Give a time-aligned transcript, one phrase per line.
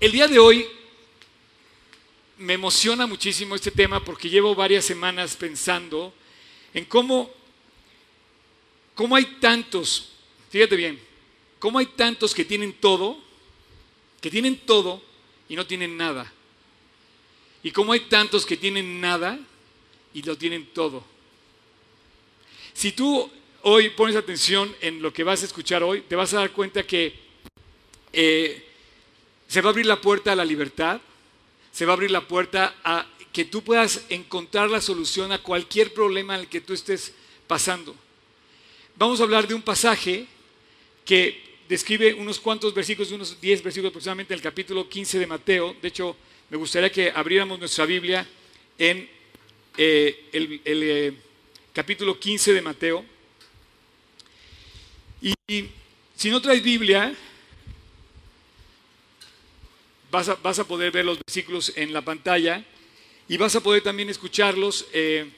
[0.00, 0.64] El día de hoy
[2.38, 6.14] me emociona muchísimo este tema porque llevo varias semanas pensando
[6.72, 7.28] en cómo,
[8.94, 10.12] cómo hay tantos,
[10.50, 11.00] fíjate bien,
[11.58, 13.18] cómo hay tantos que tienen todo,
[14.20, 15.02] que tienen todo
[15.48, 16.32] y no tienen nada.
[17.64, 19.36] Y cómo hay tantos que tienen nada
[20.14, 21.02] y lo tienen todo.
[22.72, 23.28] Si tú
[23.62, 26.84] hoy pones atención en lo que vas a escuchar hoy, te vas a dar cuenta
[26.84, 27.18] que
[28.12, 28.67] eh,
[29.48, 31.00] se va a abrir la puerta a la libertad,
[31.72, 35.92] se va a abrir la puerta a que tú puedas encontrar la solución a cualquier
[35.92, 37.12] problema en el que tú estés
[37.46, 37.96] pasando.
[38.96, 40.26] Vamos a hablar de un pasaje
[41.04, 45.76] que describe unos cuantos versículos, unos 10 versículos aproximadamente, el capítulo 15 de Mateo.
[45.80, 46.16] De hecho,
[46.50, 48.26] me gustaría que abriéramos nuestra Biblia
[48.76, 49.08] en
[49.76, 51.12] eh, el, eh,
[51.72, 53.04] capítulo 15 de Mateo.
[55.22, 55.34] Y
[56.16, 57.14] si no traes Biblia,
[60.10, 62.64] vas a, poder ver los versículos en la pantalla
[63.28, 65.30] y vas a poder también escucharlos eh,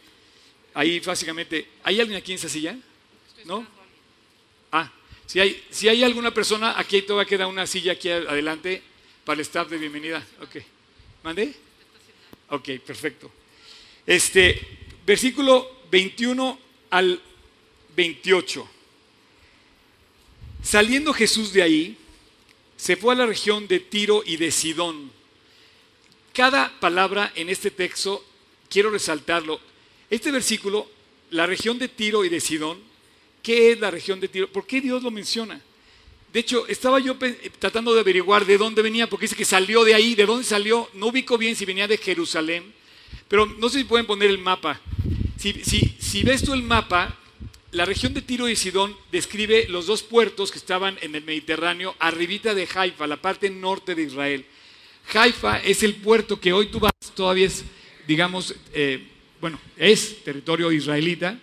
[0.74, 1.66] ahí básicamente.
[1.82, 2.76] ¿Hay alguien aquí en esa silla?
[3.44, 3.66] ¿No?
[4.70, 4.90] Ah,
[5.26, 8.82] si hay, si hay alguna persona, aquí todavía queda una silla aquí adelante
[9.24, 10.24] para el staff de bienvenida.
[10.42, 10.56] Ok.
[11.22, 11.54] ¿Mande?
[12.48, 13.30] Ok, perfecto.
[14.06, 14.60] Este,
[15.04, 16.58] versículo 21
[16.90, 17.20] al
[17.96, 18.68] 28.
[20.62, 21.96] Saliendo Jesús de ahí,
[22.80, 25.10] se fue a la región de Tiro y de Sidón.
[26.32, 28.24] Cada palabra en este texto,
[28.70, 29.60] quiero resaltarlo.
[30.08, 30.88] Este versículo,
[31.30, 32.78] la región de Tiro y de Sidón,
[33.42, 34.48] ¿qué es la región de Tiro?
[34.50, 35.60] ¿Por qué Dios lo menciona?
[36.32, 37.18] De hecho, estaba yo
[37.58, 40.88] tratando de averiguar de dónde venía, porque dice que salió de ahí, de dónde salió,
[40.94, 42.72] no ubico bien si venía de Jerusalén,
[43.28, 44.80] pero no sé si pueden poner el mapa.
[45.36, 47.14] Si, si ves tú el mapa,
[47.72, 51.94] la región de Tiro y Sidón describe los dos puertos que estaban en el Mediterráneo,
[52.00, 54.44] arribita de Haifa, la parte norte de Israel.
[55.14, 57.64] Haifa es el puerto que hoy tú vas, todavía es,
[58.08, 59.06] digamos, eh,
[59.40, 61.38] bueno, es territorio israelita,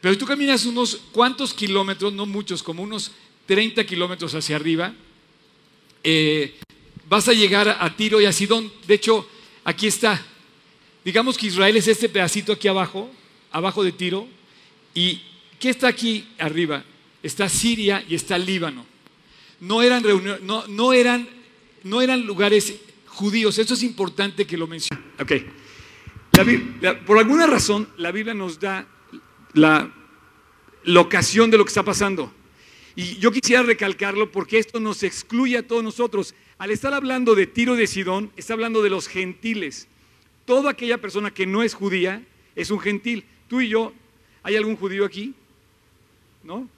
[0.00, 3.12] pero tú caminas unos cuantos kilómetros, no muchos, como unos
[3.46, 4.94] 30 kilómetros hacia arriba,
[6.02, 6.54] eh,
[7.08, 8.72] vas a llegar a Tiro y a Sidón.
[8.86, 9.28] De hecho,
[9.64, 10.24] aquí está.
[11.04, 13.10] Digamos que Israel es este pedacito aquí abajo,
[13.52, 14.26] abajo de Tiro,
[14.94, 15.20] y
[15.62, 16.82] ¿Qué está aquí arriba?
[17.22, 18.84] Está Siria y está Líbano.
[19.60, 20.02] No eran,
[20.42, 21.28] no, no eran,
[22.26, 22.74] lugares
[23.06, 23.56] judíos.
[23.60, 25.00] Eso es importante que lo mencione.
[25.20, 25.48] Okay.
[27.06, 28.88] por alguna razón, la Biblia nos da
[29.52, 29.88] la
[30.82, 32.34] locación de lo que está pasando.
[32.96, 36.34] Y yo quisiera recalcarlo porque esto nos excluye a todos nosotros.
[36.58, 39.86] Al estar hablando de Tiro de Sidón, está hablando de los gentiles.
[40.44, 43.26] Toda aquella persona que no es judía es un gentil.
[43.46, 43.92] Tú y yo,
[44.42, 45.36] ¿hay algún judío aquí?
[46.44, 46.68] ¿No?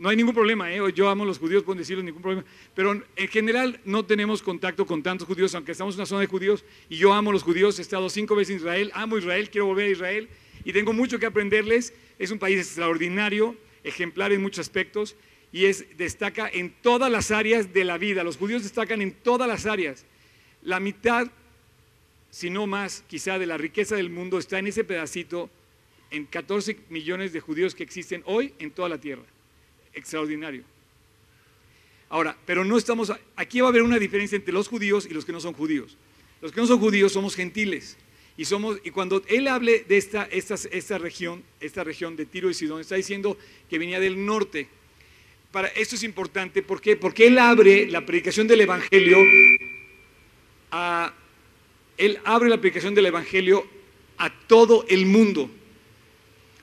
[0.00, 0.80] No hay ningún problema, ¿eh?
[0.94, 2.46] yo amo los judíos, pueden decirlo, ningún problema.
[2.74, 6.26] Pero en general no tenemos contacto con tantos judíos, aunque estamos en una zona de
[6.26, 9.50] judíos y yo amo a los judíos, he estado cinco veces en Israel, amo Israel,
[9.50, 10.28] quiero volver a Israel
[10.64, 11.92] y tengo mucho que aprenderles.
[12.18, 15.16] Es un país extraordinario, ejemplar en muchos aspectos
[15.52, 18.24] y es, destaca en todas las áreas de la vida.
[18.24, 20.06] Los judíos destacan en todas las áreas.
[20.62, 21.30] La mitad,
[22.30, 25.50] si no más, quizá de la riqueza del mundo está en ese pedacito
[26.10, 29.22] en 14 millones de judíos que existen hoy en toda la tierra.
[29.94, 30.64] Extraordinario.
[32.08, 35.24] Ahora, pero no estamos, aquí va a haber una diferencia entre los judíos y los
[35.24, 35.96] que no son judíos.
[36.40, 37.96] Los que no son judíos somos gentiles.
[38.36, 42.50] Y, somos, y cuando él hable de esta, esta, esta región, esta región de Tiro
[42.50, 43.36] y Sidón, está diciendo
[43.68, 44.66] que venía del norte.
[45.52, 46.96] Para, esto es importante, ¿por qué?
[46.96, 49.18] Porque él abre la predicación del Evangelio
[50.70, 51.12] a,
[51.96, 53.66] él abre la predicación del Evangelio
[54.16, 55.50] a todo el mundo.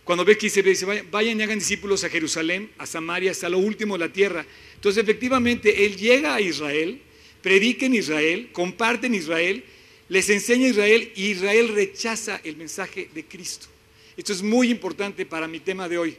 [0.08, 3.96] Cuando ve que dice, vayan y hagan discípulos a Jerusalén, a Samaria, hasta lo último
[3.96, 4.46] de la tierra.
[4.76, 7.02] Entonces, efectivamente, él llega a Israel,
[7.42, 9.66] predica en Israel, comparte en Israel,
[10.08, 13.68] les enseña a Israel y Israel rechaza el mensaje de Cristo.
[14.16, 16.16] Esto es muy importante para mi tema de hoy,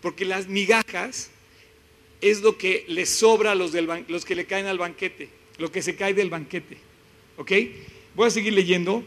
[0.00, 1.30] porque las migajas
[2.20, 3.70] es lo que les sobra a los,
[4.08, 5.28] los que le caen al banquete,
[5.58, 6.76] lo que se cae del banquete.
[7.36, 7.52] ¿Ok?
[8.16, 9.04] Voy a seguir leyendo.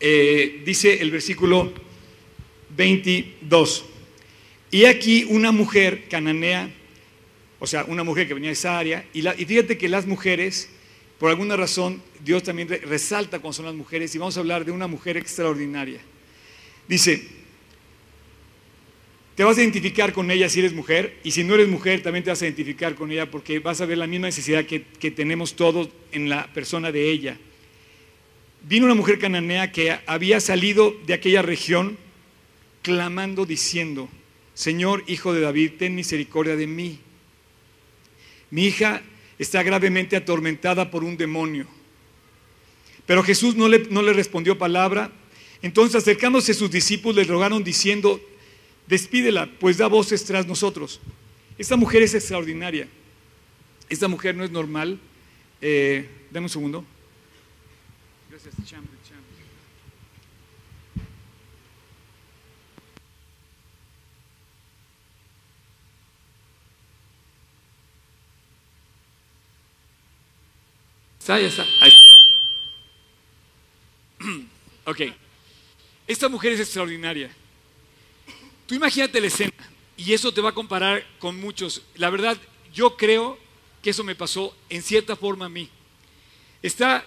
[0.00, 1.87] Eh, dice el versículo
[2.78, 3.84] 22.
[4.70, 6.70] Y aquí una mujer cananea,
[7.58, 10.70] o sea, una mujer que venía de esa área, y, fíjate que las mujeres,
[11.18, 14.70] por alguna razón, Dios también resalta cuando son las mujeres, y vamos a hablar de
[14.70, 16.00] una mujer extraordinaria.
[16.86, 17.26] Dice,
[19.34, 22.22] te vas a identificar con ella si eres mujer, y si no eres mujer, también
[22.22, 25.10] te vas a identificar con ella porque vas a ver la misma necesidad que, que
[25.10, 27.38] tenemos todos en la persona de ella.
[28.62, 31.96] Vino una mujer cananea que había salido de aquella región,
[32.82, 34.08] clamando diciendo,
[34.54, 36.98] Señor, hijo de David, ten misericordia de mí.
[38.50, 39.02] Mi hija
[39.38, 41.66] está gravemente atormentada por un demonio.
[43.06, 45.12] Pero Jesús no le, no le respondió palabra.
[45.62, 48.20] Entonces acercándose sus discípulos le rogaron diciendo,
[48.86, 51.00] despídela, pues da voces tras nosotros.
[51.56, 52.88] Esta mujer es extraordinaria.
[53.88, 54.98] Esta mujer no es normal.
[55.60, 56.84] Eh, dame un segundo.
[58.30, 58.54] Gracias,
[71.28, 71.66] Ya está.
[74.86, 75.02] Ok.
[76.06, 77.30] Esta mujer es extraordinaria.
[78.66, 79.52] Tú imagínate la escena
[79.98, 81.82] y eso te va a comparar con muchos.
[81.96, 82.38] La verdad,
[82.72, 83.38] yo creo
[83.82, 85.68] que eso me pasó en cierta forma a mí.
[86.62, 87.04] Está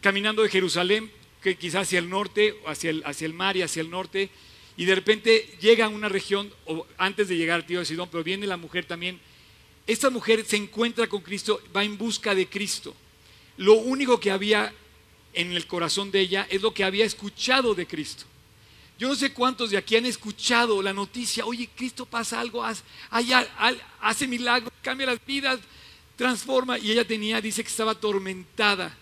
[0.00, 1.08] caminando de Jerusalén,
[1.40, 4.28] que quizás hacia el norte, hacia el, hacia el mar y hacia el norte,
[4.76, 8.08] y de repente llega a una región, o antes de llegar al tío de Sidón,
[8.10, 9.20] pero viene la mujer también.
[9.86, 12.96] Esta mujer se encuentra con Cristo, va en busca de Cristo.
[13.56, 14.72] Lo único que había
[15.32, 18.24] en el corazón de ella es lo que había escuchado de Cristo.
[18.98, 24.26] Yo no sé cuántos de aquí han escuchado la noticia, oye, Cristo pasa algo, hace,
[24.26, 25.60] milagros, cambia las vidas,
[26.16, 26.78] transforma.
[26.78, 28.96] Y ella tenía, dice que estaba atormentada,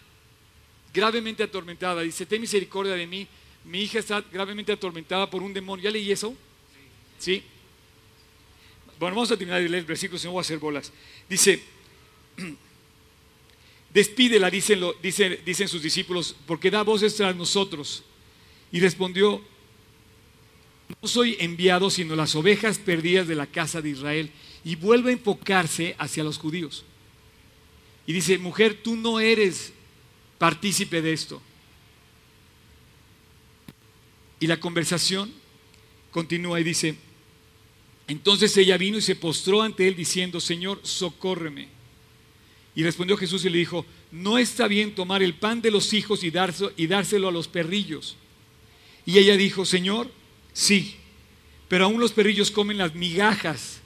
[0.92, 2.02] gravemente atormentada.
[2.02, 3.28] Dice, ten misericordia de mí,
[3.64, 5.84] mi hija está gravemente atormentada por un demonio.
[5.84, 6.34] ¿Ya leí eso?
[7.18, 7.44] Sí.
[8.98, 10.92] Bueno, vamos a terminar de leer el versículo, si no voy a hacer bolas.
[11.28, 11.62] Dice,
[13.94, 18.02] Despídela, dicen, sus discípulos, porque da voces tras nosotros.
[18.72, 19.40] Y respondió,
[21.00, 24.30] no soy enviado sino las ovejas perdidas de la casa de Israel.
[24.64, 26.84] Y vuelve a enfocarse hacia los judíos.
[28.04, 29.72] Y dice, mujer, tú no eres
[30.38, 31.40] partícipe de esto.
[34.40, 35.32] Y la conversación
[36.10, 36.96] continúa y dice,
[38.08, 41.73] entonces ella vino y se postró ante él diciendo, Señor, socórreme.
[42.74, 46.24] Y respondió Jesús y le dijo, no está bien tomar el pan de los hijos
[46.24, 48.16] y, dárselo a los perrillos.
[49.06, 50.10] Y ella dijo, Señor,
[50.52, 50.96] sí,
[51.68, 53.80] pero aún los perrillos comen las migajas,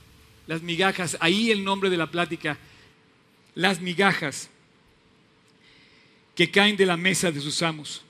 [0.46, 2.58] las migajas, ahí el nombre de la plática,
[3.54, 4.48] las migajas
[6.34, 8.02] que caen de la mesa de sus amos.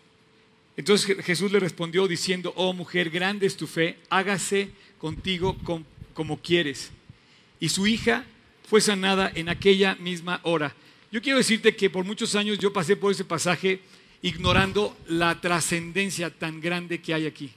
[0.76, 5.56] Entonces Jesús le respondió diciendo, oh mujer, grande es tu fe, hágase contigo
[6.14, 6.92] como quieres.
[7.58, 8.24] Y su hija
[8.68, 10.74] fue sanada en aquella misma hora.
[11.10, 13.80] Yo quiero decirte que por muchos años yo pasé por ese pasaje
[14.20, 17.50] ignorando la trascendencia tan grande que hay aquí.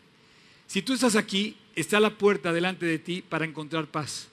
[0.67, 4.29] Si tú estás aquí, está la puerta delante de ti para encontrar paz.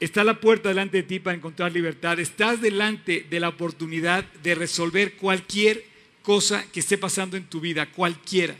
[0.00, 2.18] Está la puerta delante de ti para encontrar libertad.
[2.18, 5.84] Estás delante de la oportunidad de resolver cualquier
[6.22, 8.56] cosa que esté pasando en tu vida, cualquiera.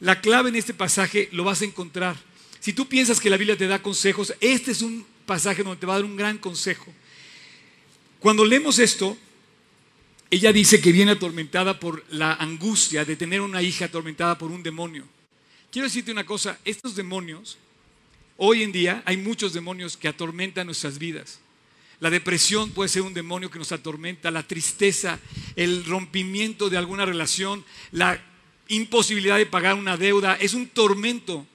[0.00, 2.16] La clave en este pasaje lo vas a encontrar.
[2.60, 5.86] Si tú piensas que la Biblia te da consejos, este es un pasaje donde te
[5.86, 6.92] va a dar un gran consejo.
[8.20, 9.16] Cuando leemos esto,
[10.30, 14.62] ella dice que viene atormentada por la angustia de tener una hija atormentada por un
[14.62, 15.04] demonio.
[15.70, 17.58] Quiero decirte una cosa, estos demonios,
[18.36, 21.40] hoy en día hay muchos demonios que atormentan nuestras vidas.
[22.00, 25.20] La depresión puede ser un demonio que nos atormenta, la tristeza,
[25.54, 28.20] el rompimiento de alguna relación, la
[28.68, 31.46] imposibilidad de pagar una deuda, es un tormento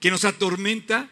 [0.00, 1.10] que nos atormenta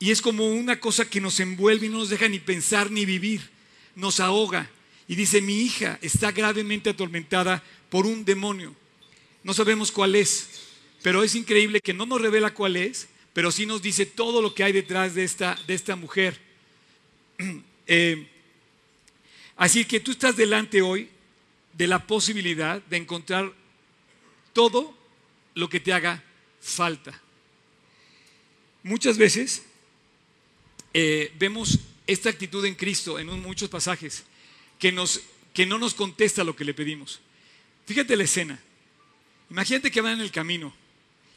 [0.00, 3.04] y es como una cosa que nos envuelve y no nos deja ni pensar ni
[3.04, 3.50] vivir,
[3.94, 4.68] nos ahoga.
[5.06, 8.74] Y dice, mi hija está gravemente atormentada por un demonio.
[9.44, 10.48] No sabemos cuál es,
[11.02, 14.54] pero es increíble que no nos revela cuál es, pero sí nos dice todo lo
[14.54, 16.40] que hay detrás de esta, de esta mujer.
[17.92, 18.28] Eh,
[19.56, 21.08] así que tú estás delante hoy
[21.72, 23.52] de la posibilidad de encontrar
[24.52, 24.96] todo
[25.54, 26.22] lo que te haga
[26.60, 27.20] falta.
[28.84, 29.64] Muchas veces
[30.92, 34.24] eh, vemos esta actitud en Cristo en muchos pasajes,
[34.78, 35.20] que, nos,
[35.54, 37.20] que no nos contesta lo que le pedimos.
[37.86, 38.60] Fíjate la escena.
[39.50, 40.72] Imagínate que van en el camino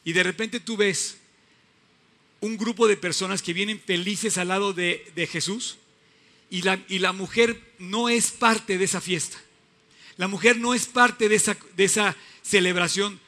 [0.04, 1.18] y de repente tú ves
[2.42, 5.78] un grupo de personas que vienen felices al lado de, Jesús
[6.50, 9.42] y la, y la, mujer no es parte de esa fiesta.
[10.18, 13.20] La mujer no es parte de esa, de esa celebración.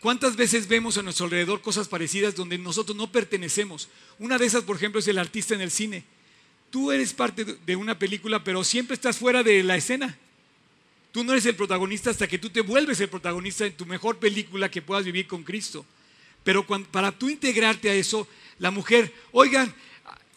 [0.00, 3.88] ¿Cuántas veces vemos a nuestro alrededor cosas parecidas donde nosotros no pertenecemos?
[4.18, 6.04] Una de esas, por ejemplo, es el artista en el cine.
[6.70, 10.16] Tú eres parte de una película, pero siempre estás fuera de la escena.
[11.12, 14.18] Tú no eres el protagonista hasta que tú te vuelves el protagonista en tu mejor
[14.18, 15.84] película que puedas vivir con Cristo.
[16.44, 18.26] Pero para tú integrarte a eso,
[18.58, 19.74] la mujer, oigan,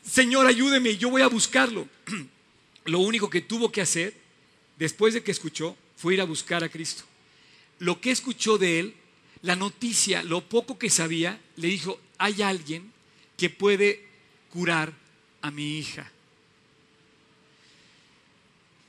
[0.05, 1.87] Señor, ayúdeme, yo voy a buscarlo.
[2.85, 4.13] Lo único que tuvo que hacer,
[4.77, 7.05] después de que escuchó, fue ir a buscar a Cristo.
[7.79, 8.95] Lo que escuchó de él
[9.43, 12.91] la noticia, lo poco que sabía, le dijo, hay alguien
[13.37, 14.05] que puede
[14.49, 14.93] curar
[15.41, 16.09] a mi hija.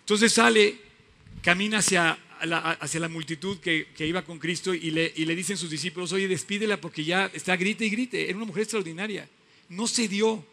[0.00, 0.78] Entonces sale,
[1.42, 6.12] camina hacia la, multitud que, iba con Cristo y le, y le dicen sus discípulos,
[6.12, 8.28] oye, despídela porque ya está grite y grite.
[8.28, 9.28] Era una mujer extraordinaria.
[9.68, 10.46] No se dio,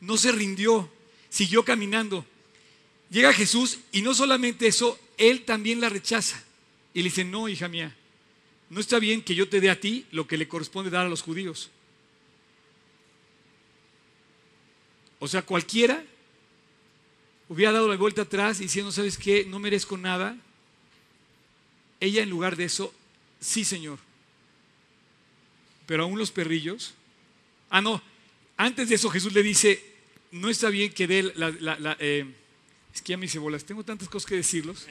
[0.00, 0.90] no se rindió,
[1.28, 2.24] siguió caminando.
[3.10, 6.42] Llega Jesús y no solamente eso, él también la rechaza.
[6.94, 7.94] Y le dice, no, hija mía,
[8.70, 11.08] no está bien que yo te dé a ti lo que le corresponde dar a
[11.08, 11.70] los judíos.
[15.18, 16.04] O sea, cualquiera
[17.48, 19.44] hubiera dado la vuelta atrás diciendo, ¿sabes qué?
[19.44, 20.36] No merezco nada.
[22.00, 22.92] Ella en lugar de eso,
[23.40, 23.98] sí, Señor.
[25.86, 26.94] Pero aún los perrillos.
[27.70, 28.02] Ah, no.
[28.56, 29.82] Antes de eso Jesús le dice,
[30.30, 31.96] no está bien que dé la...
[32.00, 32.26] Eh,
[32.94, 34.86] es que ya me hice bolas, tengo tantas cosas que decirlos.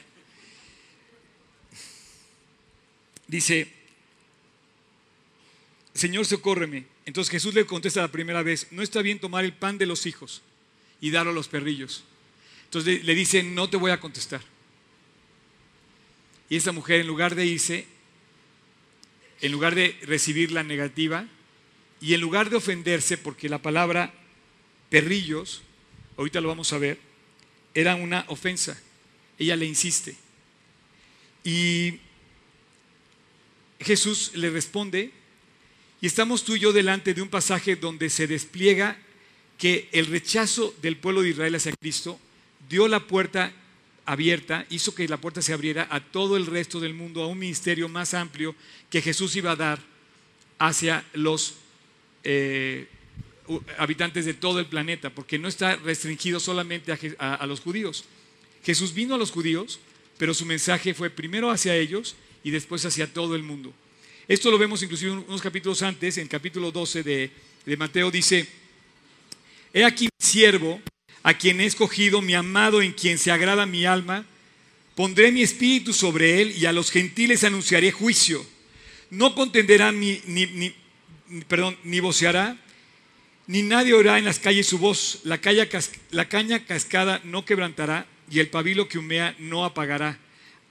[3.26, 3.72] Dice,
[5.94, 6.86] Señor, socórreme.
[7.06, 10.06] Entonces Jesús le contesta la primera vez, no está bien tomar el pan de los
[10.06, 10.42] hijos
[11.00, 12.04] y darlo a los perrillos.
[12.64, 14.40] Entonces le dice, no te voy a contestar.
[16.48, 17.86] Y esa mujer en lugar de irse,
[19.40, 21.26] en lugar de recibir la negativa
[22.00, 24.12] y en lugar de ofenderse, porque la palabra
[24.90, 25.62] perrillos,
[26.16, 26.98] ahorita lo vamos a ver,
[27.74, 28.80] era una ofensa,
[29.38, 30.16] ella le insiste.
[31.42, 32.00] Y
[33.80, 35.10] Jesús le responde,
[36.00, 38.98] y estamos tú y yo delante de un pasaje donde se despliega
[39.58, 42.18] que el rechazo del pueblo de Israel hacia Cristo
[42.68, 43.52] dio la puerta
[44.06, 47.38] abierta, hizo que la puerta se abriera a todo el resto del mundo, a un
[47.38, 48.54] ministerio más amplio
[48.90, 49.80] que Jesús iba a dar
[50.58, 51.54] hacia los
[52.22, 52.86] eh,
[53.78, 58.04] habitantes de todo el planeta, porque no está restringido solamente a, los judíos.
[58.64, 59.80] Jesús vino a los judíos,
[60.18, 63.74] pero su mensaje fue primero hacia ellos y después hacia todo el mundo.
[64.28, 67.30] Esto lo vemos inclusive unos capítulos antes, en capítulo 12 de,
[67.76, 68.46] Mateo dice,
[69.72, 70.80] He aquí mi siervo,
[71.22, 74.24] a quien he escogido, mi amado, en quien se agrada mi alma,
[74.94, 78.44] pondré mi espíritu sobre él y a los gentiles anunciaré juicio.
[79.10, 80.74] No contenderá ni, ni,
[81.48, 82.58] perdón, ni voceará,
[83.46, 85.20] ni nadie oirá en las calles su voz.
[85.24, 85.68] La caña
[86.66, 90.18] cascada no quebrantará y el pabilo que humea no apagará,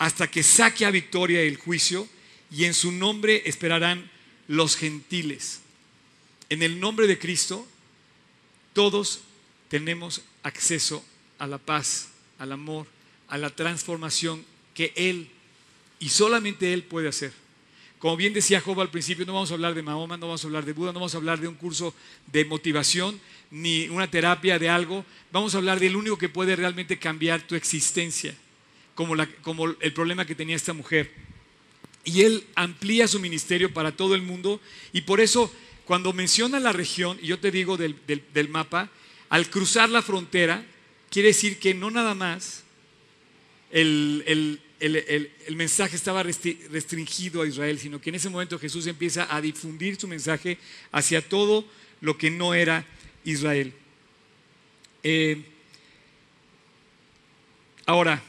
[0.04, 2.10] hasta que saque a victoria el juicio
[2.52, 4.12] y en su nombre esperarán
[4.50, 5.62] los gentiles.
[6.50, 7.66] En el nombre de Cristo,
[8.74, 9.22] todos
[9.70, 11.06] tenemos acceso
[11.40, 12.86] a la paz, al amor,
[13.30, 14.44] a la transformación
[14.74, 15.30] que Él
[16.02, 17.32] y solamente Él puede hacer.
[17.98, 20.48] Como bien decía Job al principio, no vamos a hablar de Mahoma, no vamos a
[20.48, 21.96] hablar de Buda, no vamos a hablar de un curso
[22.30, 27.00] de motivación ni una terapia de algo, vamos a hablar del único que puede realmente
[27.00, 28.36] cambiar tu existencia,
[28.96, 31.12] como, el problema que tenía esta mujer.
[32.06, 34.60] Y él amplía su ministerio para todo el mundo
[34.92, 35.52] y por eso
[35.86, 38.90] cuando menciona la región, y yo te digo del, mapa,
[39.30, 40.66] al cruzar la frontera,
[41.10, 42.64] quiere decir que no nada más
[43.72, 44.60] el,
[45.56, 50.08] mensaje estaba restringido a Israel, sino que en ese momento Jesús empieza a difundir su
[50.08, 50.58] mensaje
[50.92, 51.66] hacia todo
[52.00, 52.86] lo que no era
[53.26, 53.74] Israel.
[55.04, 55.44] Eh,
[57.86, 58.24] ahora,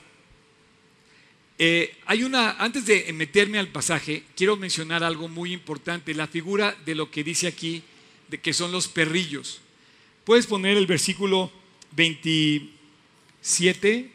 [1.58, 6.76] eh, hay una, antes de meterme al pasaje, quiero mencionar algo muy importante, la figura
[6.84, 7.84] de lo que dice aquí,
[8.28, 9.60] de que son los perrillos.
[10.24, 11.52] Puedes poner el versículo
[11.92, 14.10] 27,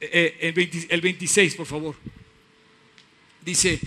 [0.00, 1.96] eh, el, el 26, por favor.
[3.40, 3.80] Dice,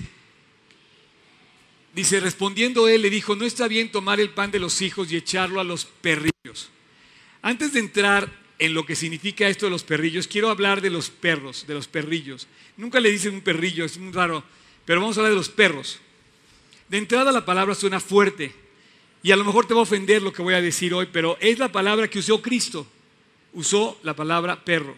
[1.93, 5.17] dice, respondiendo él, le dijo, no está bien tomar el pan de los hijos y
[5.17, 6.71] echarlo a los perrillos.
[7.43, 11.09] Antes de entrar en lo que significa esto de los perrillos, quiero hablar de los
[11.09, 12.47] perros, de los perrillos.
[12.77, 14.43] Nunca le dicen un perrillo, es muy raro,
[14.85, 15.99] pero vamos a hablar de los perros.
[16.87, 18.53] De entrada la palabra suena fuerte
[19.23, 21.37] y a lo mejor te va a ofender lo que voy a decir hoy, pero
[21.41, 22.85] es la palabra que usó Cristo.
[23.53, 24.95] Usó la palabra perro.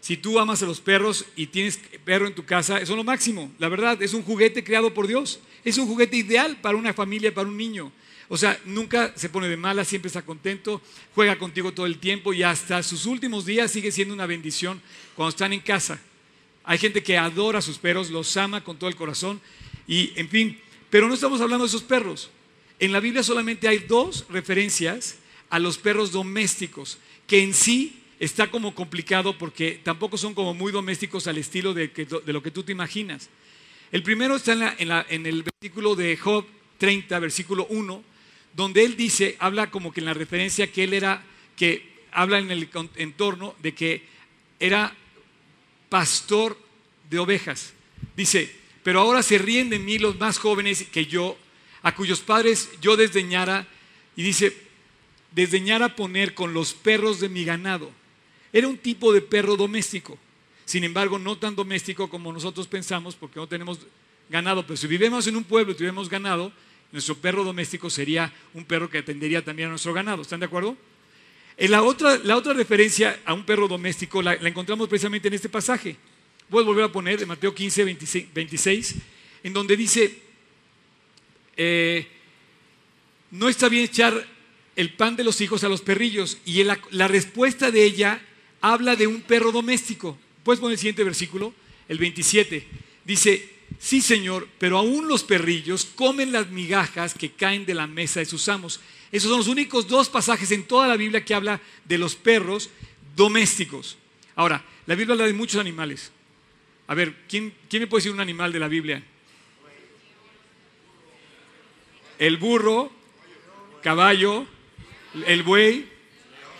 [0.00, 3.04] Si tú amas a los perros y tienes perro en tu casa, eso es lo
[3.04, 3.52] máximo.
[3.60, 5.38] La verdad, es un juguete creado por Dios.
[5.62, 7.92] Es un juguete ideal para una familia, para un niño.
[8.32, 10.80] O sea, nunca se pone de mala, siempre está contento,
[11.14, 14.80] juega contigo todo el tiempo y hasta sus últimos días sigue siendo una bendición
[15.14, 16.00] cuando están en casa.
[16.64, 19.38] Hay gente que adora a sus perros, los ama con todo el corazón
[19.86, 20.58] y, en fin,
[20.88, 22.30] pero no estamos hablando de esos perros.
[22.78, 25.18] En la Biblia solamente hay dos referencias
[25.50, 26.96] a los perros domésticos,
[27.26, 31.92] que en sí está como complicado porque tampoco son como muy domésticos al estilo de,
[32.24, 33.28] lo que tú te imaginas.
[33.90, 36.46] El primero está en, en el versículo de Job
[36.78, 38.11] 30, versículo 1,
[38.54, 41.24] donde él dice, habla como que en la referencia que él era,
[41.56, 44.04] que habla en el entorno de que
[44.60, 44.94] era
[45.88, 46.58] pastor
[47.10, 47.72] de ovejas.
[48.16, 51.36] Dice, pero ahora se ríen de mí los más jóvenes que yo,
[51.82, 53.66] a cuyos padres yo desdeñara,
[54.16, 54.54] y dice,
[55.32, 57.90] desdeñara poner con los perros de mi ganado.
[58.52, 60.18] Era un tipo de perro doméstico.
[60.64, 63.78] Sin embargo, no tan doméstico como nosotros pensamos, porque no tenemos
[64.28, 64.66] ganado.
[64.66, 66.52] Pero si vivimos en un pueblo y tuviéramos ganado,
[66.92, 70.22] nuestro perro doméstico sería un perro que atendería también a nuestro ganado.
[70.22, 70.76] ¿Están de acuerdo?
[71.56, 75.48] En la, otra, la otra referencia a un perro doméstico la, encontramos precisamente en este
[75.48, 75.96] pasaje.
[76.48, 77.84] Voy a volver a poner de Mateo 15,
[78.34, 78.94] 26,
[79.42, 80.18] en donde dice,
[81.56, 82.06] eh,
[83.30, 84.26] no está bien echar
[84.76, 86.38] el pan de los hijos a los perrillos.
[86.44, 88.20] Y la, la respuesta de ella
[88.60, 90.18] habla de un perro doméstico.
[90.44, 91.54] Puedes poner el siguiente versículo,
[91.88, 92.66] el 27.
[93.04, 93.48] Dice,
[93.82, 98.26] sí Señor, pero aún los perrillos comen las migajas que caen de la mesa de
[98.26, 98.80] sus amos.
[99.10, 102.70] Esos son los únicos dos pasajes en toda la Biblia que habla de los perros
[103.16, 103.98] domésticos.
[104.36, 106.12] Ahora, la Biblia habla de muchos animales.
[106.86, 109.02] A ver, ¿quién, quién me puede decir un animal de la Biblia?
[112.18, 112.92] El burro,
[113.82, 114.46] caballo,
[115.26, 115.88] el buey,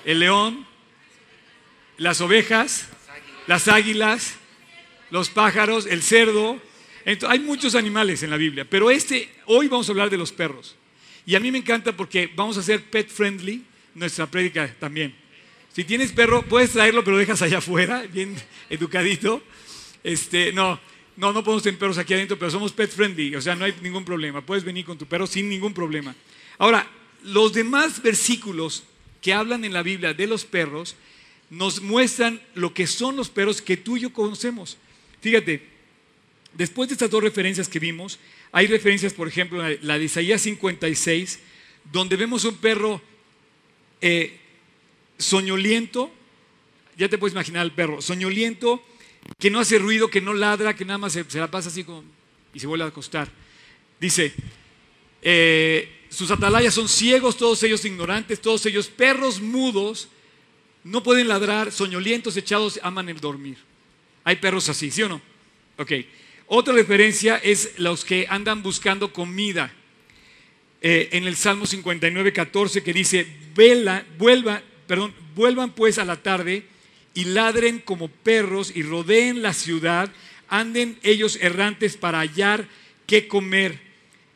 [0.05, 0.67] el león,
[1.99, 2.88] las ovejas,
[3.47, 4.35] las águilas,
[5.11, 6.61] los pájaros, el cerdo.
[7.28, 10.76] Hay muchos animales en la Biblia, pero este, hoy vamos a hablar de los perros.
[11.25, 13.62] Y a mí me encanta porque vamos a hacer pet friendly
[13.94, 15.14] nuestra prédica también.
[15.73, 18.37] Si tienes perro, puedes traerlo, pero dejas allá afuera, bien
[18.68, 19.42] educadito.
[20.04, 20.78] Este, no,
[21.16, 23.75] no, no podemos tener perros aquí adentro, pero somos pet friendly, o sea, no hay
[23.80, 24.40] ningún problema.
[24.40, 26.14] Puedes venir con tu perro sin ningún problema.
[26.59, 26.88] Ahora,
[27.25, 28.85] los demás versículos
[29.21, 30.97] que hablan en la Biblia de los perros
[31.49, 34.78] nos muestran lo que son los perros que tú y yo conocemos.
[35.21, 35.72] Fíjate,
[36.54, 38.18] después de estas dos referencias que vimos,
[38.52, 41.38] hay referencias, por ejemplo, la de Isaías 56,
[41.90, 43.00] donde vemos un perro
[44.00, 44.38] eh,
[45.18, 46.12] soñoliento,
[46.97, 48.82] ya te puedes imaginar el perro, soñoliento,
[49.38, 52.04] que no hace ruido, que no ladra, que nada más se, la pasa así como,
[52.52, 53.30] y se vuelve a acostar.
[54.00, 54.35] Dice,
[55.23, 60.09] eh, sus atalayas son ciegos, todos ellos ignorantes, todos ellos perros mudos,
[60.85, 63.56] no pueden ladrar, soñolientos, echados, aman el dormir.
[64.25, 65.23] Hay perros así, ¿sí o no?
[65.78, 65.93] Ok.
[66.54, 69.73] Otra referencia es los que andan buscando comida.
[70.82, 76.17] Eh, en el Salmo 59, 14, que dice, Vela, vuelva, perdón, vuelvan pues a la
[76.17, 76.65] tarde
[77.15, 80.12] y ladren como perros y rodeen la ciudad,
[80.47, 82.69] anden ellos errantes para hallar
[83.06, 83.80] qué comer.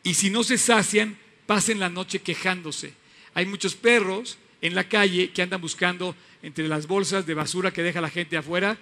[0.02, 2.94] Y si no se sacian, pasen la noche quejándose.
[3.35, 7.83] Hay muchos perros en la calle que andan buscando entre las bolsas de basura que
[7.83, 8.79] deja la gente afuera.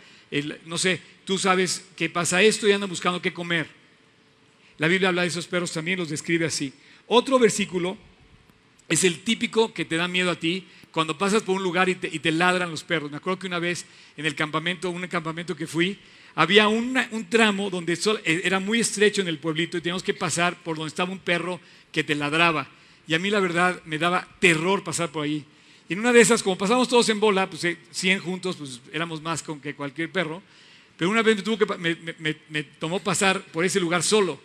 [0.67, 3.67] No sé, tú sabes que pasa esto y andan buscando qué comer.
[4.79, 6.73] La Biblia habla de esos perros también, los describe así.
[7.07, 7.97] Otro versículo
[8.89, 11.95] es el típico que te da miedo a ti cuando pasas por un lugar y
[11.95, 13.11] te, ladran los perros.
[13.11, 13.85] Me acuerdo que una vez
[14.17, 15.99] en el campamento, un campamento que fui,
[16.35, 20.57] había un tramo donde e, era muy estrecho en el pueblito y teníamos que pasar
[20.63, 21.61] por donde estaba un perro
[21.93, 22.69] que te ladraba.
[23.07, 25.45] Y a mí la verdad me daba terror pasar por ahí.
[25.89, 28.81] Y en una de esas, como pasamos todos en bola, pues 100 eh, juntos, pues
[28.93, 30.43] éramos más con que cualquier perro.
[30.97, 31.67] Pero una vez me, tuvo que,
[32.49, 34.41] me, tomó pasar por ese lugar solo.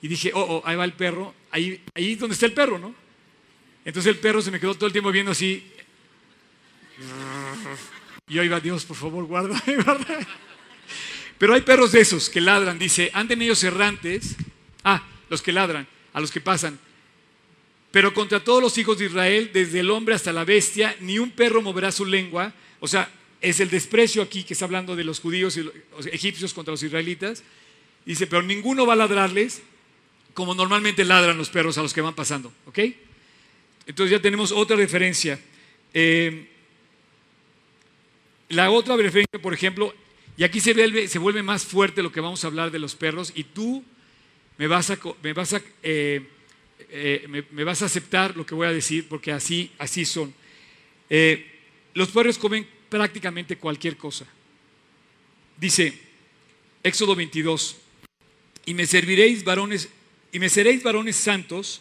[0.00, 2.94] Y dije, oh, oh, ahí va el perro, ahí, ahí donde está el perro, ¿no?
[3.84, 5.64] Entonces el perro se me quedó todo el tiempo viendo así.
[8.28, 10.18] Y yo iba, Dios, por favor, guarda, guarda.
[11.38, 14.36] Pero hay perros de esos que ladran, dice, anden ellos errantes.
[14.82, 16.78] Ah, los que ladran, a los que pasan.
[17.92, 21.30] Pero contra todos los hijos de Israel, desde el hombre hasta la bestia, ni un
[21.30, 22.52] perro moverá su lengua.
[22.80, 23.08] O sea,
[23.40, 26.82] es el desprecio aquí que está hablando de los judíos y los egipcios contra los
[26.82, 27.44] israelitas.
[28.06, 29.62] Dice, pero ninguno va a ladrarles
[30.32, 32.50] como normalmente ladran los perros a los que van pasando.
[32.64, 32.78] ¿Ok?
[33.86, 35.38] Entonces ya tenemos otra referencia.
[35.92, 36.48] Eh,
[38.48, 39.94] la otra referencia, por ejemplo,
[40.36, 43.44] y aquí se vuelve, más fuerte lo que vamos a hablar de los perros, y
[43.44, 43.84] tú
[44.56, 46.26] me vas a, me vas a eh,
[46.94, 50.34] eh, me, vas a aceptar lo que voy a decir porque así, así son.
[51.08, 51.46] Eh,
[51.94, 54.26] los perros comen prácticamente cualquier cosa.
[55.56, 55.98] Dice
[56.82, 57.76] Éxodo 22,
[58.66, 59.88] y me serviréis varones,
[60.32, 61.80] y me seréis varones santos,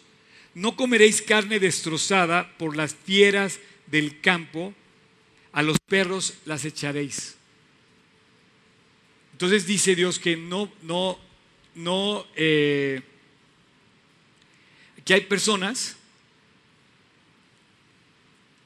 [0.54, 4.74] no comeréis carne destrozada por las fieras del campo,
[5.52, 7.36] a los perros las echaréis.
[9.34, 11.20] Entonces dice Dios que no, no,
[11.76, 13.02] no, eh,
[15.06, 15.98] que hay personas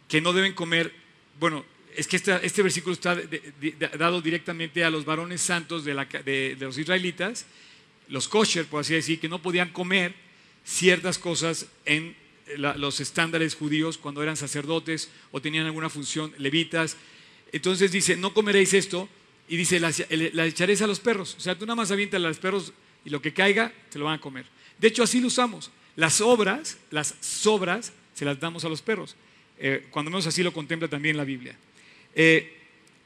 [0.07, 0.93] que no deben comer,
[1.39, 3.17] bueno, es que este, versículo está
[3.97, 7.45] dado directamente a los varones santos de, los israelitas,
[8.09, 10.13] los kosher, por así decir, que no podían comer
[10.63, 12.15] ciertas cosas en
[12.57, 16.97] los estándares judíos cuando eran sacerdotes o tenían alguna función, levitas.
[17.51, 19.09] Entonces dice, no comeréis esto,
[19.47, 19.89] y dice, la,
[20.45, 21.35] echaréis a los perros.
[21.37, 24.05] O sea, tú nada más avientas a los perros y lo que caiga, se lo
[24.05, 24.45] van a comer.
[24.79, 25.71] De hecho, así lo usamos.
[25.95, 29.15] Las obras, las sobras, se las damos a los perros.
[29.57, 31.57] Eh, cuando menos así lo contempla también la Biblia.
[32.13, 32.57] Eh,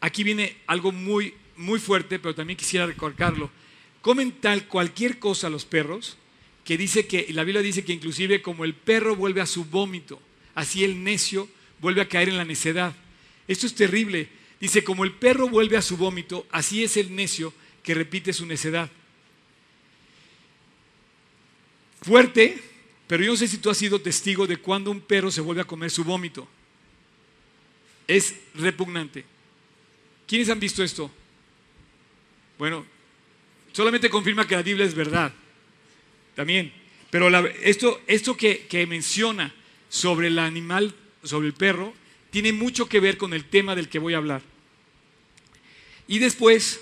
[0.01, 3.49] aquí viene algo muy, muy fuerte, pero también quisiera recalcarlo.
[4.01, 6.17] Comen tal cualquier cosa los perros,
[6.63, 10.21] que dice que, la Biblia dice que inclusive como el perro vuelve a su vómito,
[10.55, 11.49] así el necio
[11.79, 12.95] vuelve a caer en la necedad.
[13.47, 14.29] Esto es terrible.
[14.59, 18.45] Dice, como el perro vuelve a su vómito, así es el necio que repite su
[18.45, 18.89] necedad.
[22.01, 22.61] Fuerte,
[23.09, 25.63] pero yo no sé si tú has sido testigo de cuando un perro se vuelve
[25.63, 26.47] a comer su vómito.
[28.07, 29.25] Es repugnante.
[30.27, 31.09] ¿Quiénes han visto esto?
[32.59, 32.85] Bueno,
[33.71, 35.33] solamente confirma que la Biblia es verdad.
[36.35, 36.71] También.
[37.09, 39.55] Pero esto, esto que, que menciona
[39.89, 40.93] sobre el animal,
[41.23, 41.95] sobre el perro,
[42.29, 44.43] tiene mucho que ver con el tema del que voy a hablar.
[46.07, 46.79] Y después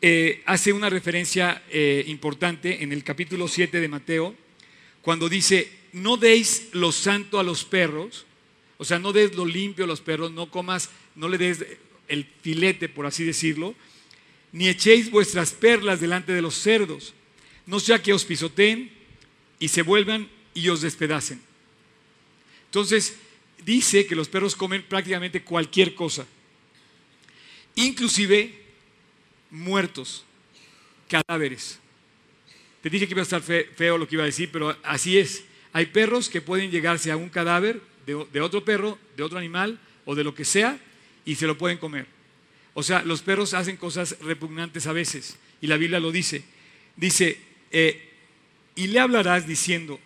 [0.00, 4.41] eh, hace una referencia eh, importante en el capítulo 7 de Mateo,
[5.02, 8.24] cuando dice, no deis lo santo a los perros,
[8.78, 11.64] o sea, no des lo limpio a los perros, no comas, no le des
[12.08, 13.74] el filete, por así decirlo,
[14.52, 17.14] ni echéis vuestras perlas delante de los cerdos,
[17.66, 18.90] no sea que os pisoteen
[19.58, 21.40] y se vuelvan y os despedacen.
[22.66, 23.16] Entonces,
[23.64, 26.26] dice que los perros comen prácticamente cualquier cosa,
[27.74, 28.62] inclusive
[29.50, 30.24] muertos,
[31.08, 31.81] cadáveres.
[32.82, 35.44] Te dije que iba a estar feo lo que iba a decir, pero así es.
[35.72, 40.14] Hay perros que pueden llegarse a un cadáver de, otro perro, de otro animal o
[40.14, 40.78] de lo que sea
[41.24, 42.06] y se lo pueden comer.
[42.74, 46.44] O sea, los perros hacen cosas repugnantes a veces y la Biblia lo dice.
[46.96, 47.38] Dice,
[47.70, 48.10] eh,
[48.74, 50.00] y le hablarás diciendo,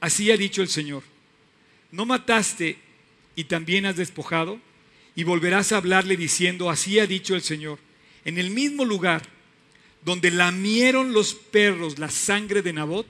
[0.00, 1.02] así ha dicho el Señor
[1.90, 2.78] ¿no mataste
[3.34, 4.60] y también has despojado?
[5.14, 7.78] Y volverás a hablarle diciendo, así ha dicho el Señor,
[8.24, 9.22] en el mismo lugar
[10.04, 13.06] donde lamieron los perros la sangre de Nabot,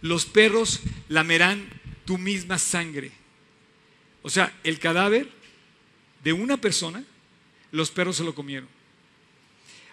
[0.00, 1.68] los perros lamerán
[2.04, 3.10] tu misma sangre.
[4.22, 5.28] O sea, el cadáver
[6.22, 7.04] de una persona,
[7.72, 8.68] los perros se lo comieron.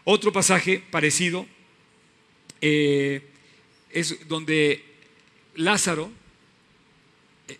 [0.03, 1.47] Otro pasaje parecido
[2.61, 3.21] eh,
[3.89, 4.83] es donde
[5.55, 6.11] Lázaro,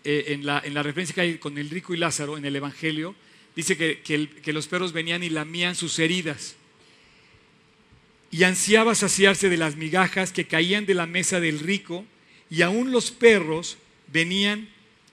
[0.04, 3.16] eh, en, la, referencia que hay con el rico y Lázaro en el Evangelio,
[3.56, 6.56] dice que, los perros venían y lamían sus heridas.
[8.32, 12.06] Y ansiaba saciarse de las migajas que caían de la mesa del rico,
[12.50, 14.70] y aún los perros venían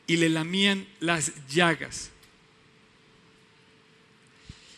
[0.07, 2.11] y le lamían las llagas.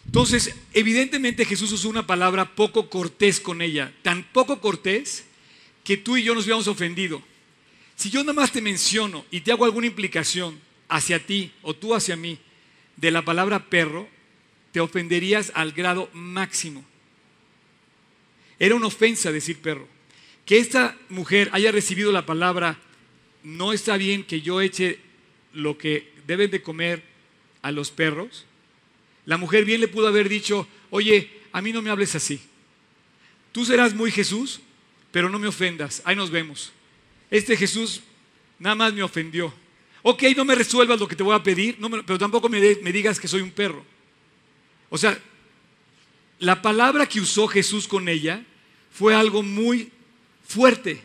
[0.06, 5.24] Entonces, evidentemente Jesús usó una palabra poco cortés con ella, tan poco cortés
[5.82, 7.22] que tú y yo nos habíamos ofendido.
[7.96, 11.94] Si yo nada más te menciono y te hago alguna implicación hacia ti o tú
[11.94, 12.38] hacia mí
[12.96, 14.08] de la palabra perro,
[14.72, 16.84] te ofenderías al grado máximo.
[18.64, 19.86] Era una ofensa decir perro.
[20.46, 22.78] Que esta mujer haya recibido la palabra,
[23.42, 25.00] no está bien que yo eche
[25.52, 27.02] lo que deben de comer
[27.60, 28.46] a los perros.
[29.26, 32.40] La mujer bien le pudo haber dicho, oye, a mí no me hables así.
[33.52, 34.60] Tú serás muy Jesús,
[35.12, 36.00] pero no me ofendas.
[36.06, 36.72] Ahí nos vemos
[37.30, 38.00] este Jesús
[38.58, 39.52] nada más me ofendió.
[40.02, 43.28] Ok, no me resuelvas lo que te voy a pedir, pero tampoco me digas que
[43.28, 43.84] soy un perro.
[44.88, 45.18] O sea,
[46.38, 48.42] la palabra que usó Jesús con ella
[48.94, 49.90] fue algo muy
[50.46, 51.02] fuerte.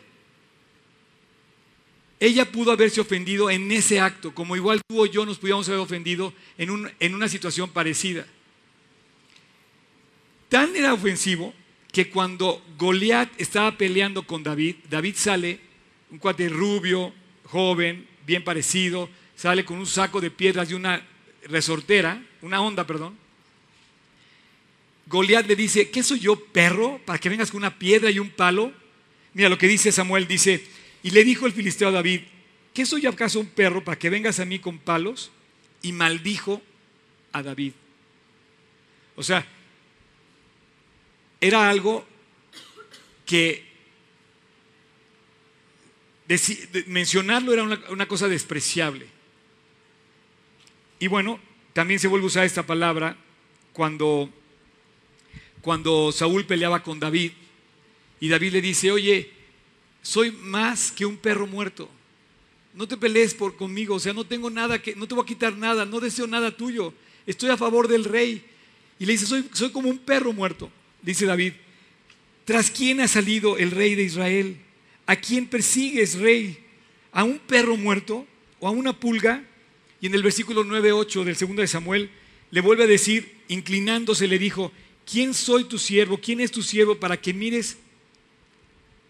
[2.20, 5.80] Ella pudo haberse ofendido en ese acto, como igual tú o yo nos pudiéramos haber
[5.80, 8.26] ofendido en, una situación parecida.
[10.48, 11.52] Tan era ofensivo
[11.90, 15.58] que cuando Goliat estaba peleando con David, David sale
[16.10, 17.12] un cuate rubio,
[17.44, 21.04] joven, bien parecido, sale con un saco de piedras y una
[21.48, 23.16] resortera, una onda, perdón.
[25.10, 28.30] Goliat le dice, ¿qué soy yo, perro, para que vengas con una piedra y un
[28.30, 28.72] palo?
[29.34, 30.64] Mira lo que dice Samuel, dice,
[31.02, 32.20] y le dijo el filisteo a David,
[32.72, 35.32] ¿qué soy acaso un perro para que vengas a mí con palos?
[35.82, 36.62] Y maldijo
[37.32, 37.72] a David.
[39.16, 39.44] O sea,
[41.40, 42.06] era algo
[43.26, 43.68] que
[46.86, 49.08] mencionarlo era una, cosa despreciable.
[51.00, 51.40] Y bueno,
[51.72, 53.16] también se vuelve a usar esta palabra
[53.72, 54.30] cuando,
[55.62, 57.32] cuando Saúl peleaba con David
[58.20, 59.30] y David le dice, oye,
[60.02, 61.88] soy más que un perro muerto.
[62.74, 65.26] No te pelees por conmigo, o sea, no tengo nada que, no te voy a
[65.26, 66.94] quitar nada, no deseo nada tuyo.
[67.26, 68.44] Estoy a favor del rey.
[68.98, 70.70] Y le dice, soy, soy como un perro muerto,
[71.02, 71.54] dice David.
[72.44, 74.56] ¿Tras quién ha salido el rey de Israel?
[75.06, 76.58] ¿A quién persigues, rey?
[77.12, 78.26] ¿A un perro muerto
[78.60, 79.44] o a una pulga?
[80.00, 82.10] Y en el versículo 9-8 del segundo de Samuel
[82.50, 84.72] le vuelve a decir, inclinándose, le dijo,
[85.10, 86.18] ¿quién soy tu siervo?
[86.18, 87.76] ¿Quién es tu siervo para que mires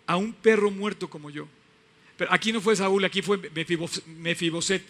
[0.06, 1.46] a un perro muerto como yo?
[2.16, 3.38] Pero aquí no fue Saúl, aquí fue
[4.06, 4.82] Mefiboset.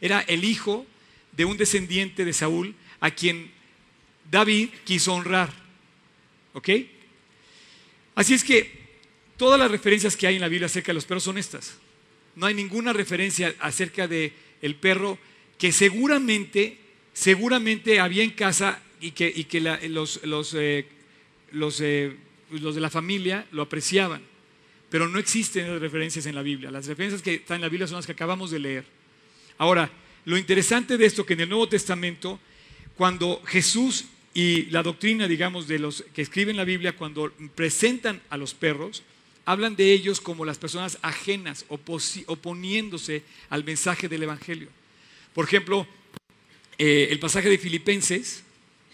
[0.00, 0.86] Era el hijo
[1.32, 3.50] de un descendiente de Saúl a quien
[4.30, 5.52] David quiso honrar.
[6.52, 6.70] ¿Ok?
[8.14, 8.88] Así es que
[9.36, 11.76] todas las referencias que hay en la Biblia acerca de los perros son estas.
[12.34, 15.18] No hay ninguna referencia acerca de el perro
[15.58, 16.78] que seguramente,
[17.12, 20.86] seguramente había en casa y que, que los, los, eh,
[21.80, 22.16] eh,
[22.50, 24.22] los de la familia lo apreciaban.
[24.90, 26.70] Pero no existen referencias en la Biblia.
[26.70, 28.84] Las referencias que están en la Biblia son las que acabamos de leer.
[29.58, 29.90] Ahora,
[30.24, 32.38] lo interesante de esto que en el Nuevo Testamento,
[32.96, 38.36] cuando Jesús y la doctrina, digamos, de los que escriben la Biblia, cuando presentan a
[38.36, 39.02] los perros,
[39.44, 44.68] hablan de ellos como las personas ajenas, oponiéndose al mensaje del Evangelio.
[45.34, 45.86] Por ejemplo,
[46.76, 48.44] eh, el pasaje de Filipenses,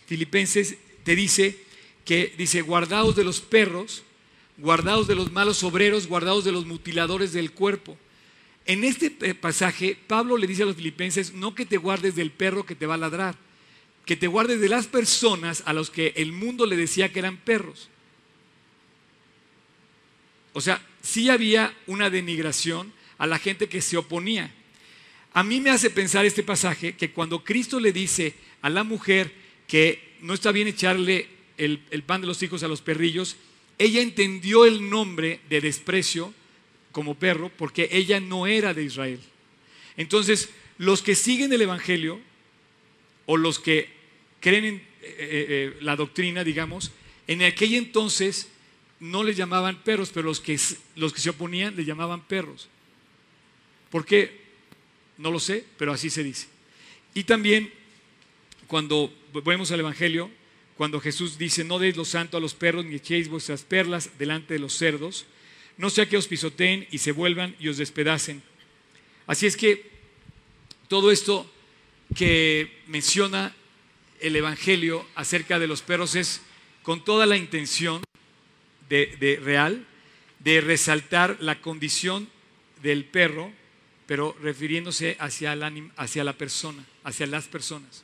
[0.07, 1.59] Filipenses te dice
[2.05, 4.03] que dice, guardaos de los perros,
[4.59, 7.97] guardaos de los malos obreros, guardaos de los mutiladores del cuerpo.
[8.67, 12.31] En este eh, pasaje, Pablo le dice a los filipenses, no que te guardes del
[12.31, 13.37] perro que te va a ladrar,
[14.07, 17.37] que te guardes de las personas a los que el mundo le decía que eran
[17.37, 17.89] perros.
[20.53, 24.53] O sea, sí había una denigración a la gente que se oponía.
[25.33, 29.44] A mí me hace pensar este pasaje que cuando Cristo le dice a la mujer
[29.67, 33.37] que no está bien echarle el, pan de los hijos a los perrillos,
[33.79, 36.33] ella entendió el nombre de desprecio
[36.93, 39.21] como perro porque ella no era de Israel.
[39.97, 42.21] Entonces, los que siguen el Evangelio
[43.27, 43.89] o los que
[44.41, 46.93] creen en eh, eh, eh, la doctrina, digamos,
[47.27, 48.49] en aquel entonces
[49.01, 50.59] no les llamaban perros, pero los que,
[50.97, 52.69] los que se oponían le llamaban perros.
[53.91, 54.41] ¿Por qué?
[55.19, 56.49] No lo sé, pero así se dice.
[57.15, 57.73] Y también
[58.67, 60.31] cuando vemos al Evangelio,
[60.77, 64.55] cuando Jesús dice, no deis lo santo a los perros ni echéis vuestras perlas delante
[64.55, 65.27] de los cerdos,
[65.77, 68.43] no sea que os pisoteen y se vuelvan y os despedacen.
[69.27, 69.91] Así es que
[70.89, 71.51] todo esto
[72.15, 73.55] que menciona
[74.21, 76.41] el Evangelio acerca de los perros es
[76.83, 78.03] con toda la intención
[78.89, 79.87] de real
[80.39, 82.29] de resaltar la condición
[82.83, 83.51] del perro
[84.07, 85.57] pero refiriéndose hacia,
[85.97, 88.04] hacia la persona, hacia las personas.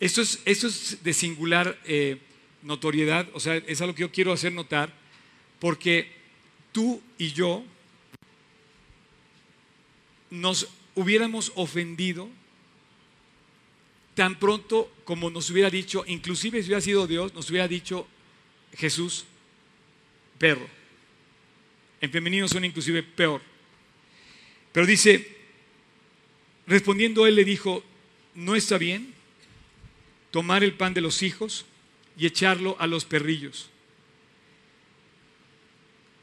[0.00, 2.18] Esto es, de singular eh,
[2.62, 4.92] notoriedad, o sea, es algo que yo quiero hacer notar,
[5.58, 6.12] porque
[6.72, 7.64] tú y yo
[10.30, 12.28] nos hubiéramos ofendido
[14.14, 18.06] tan pronto como nos hubiera dicho, inclusive si hubiera sido Dios, nos hubiera dicho
[18.76, 19.24] Jesús,
[20.38, 20.68] perro.
[22.00, 23.40] En femenino son inclusive peor.
[24.72, 25.36] Pero dice,
[26.66, 27.82] respondiendo él le dijo,
[28.34, 29.17] no está bien
[30.30, 31.64] tomar el pan de los hijos
[32.16, 33.70] y echarlo a los perrillos.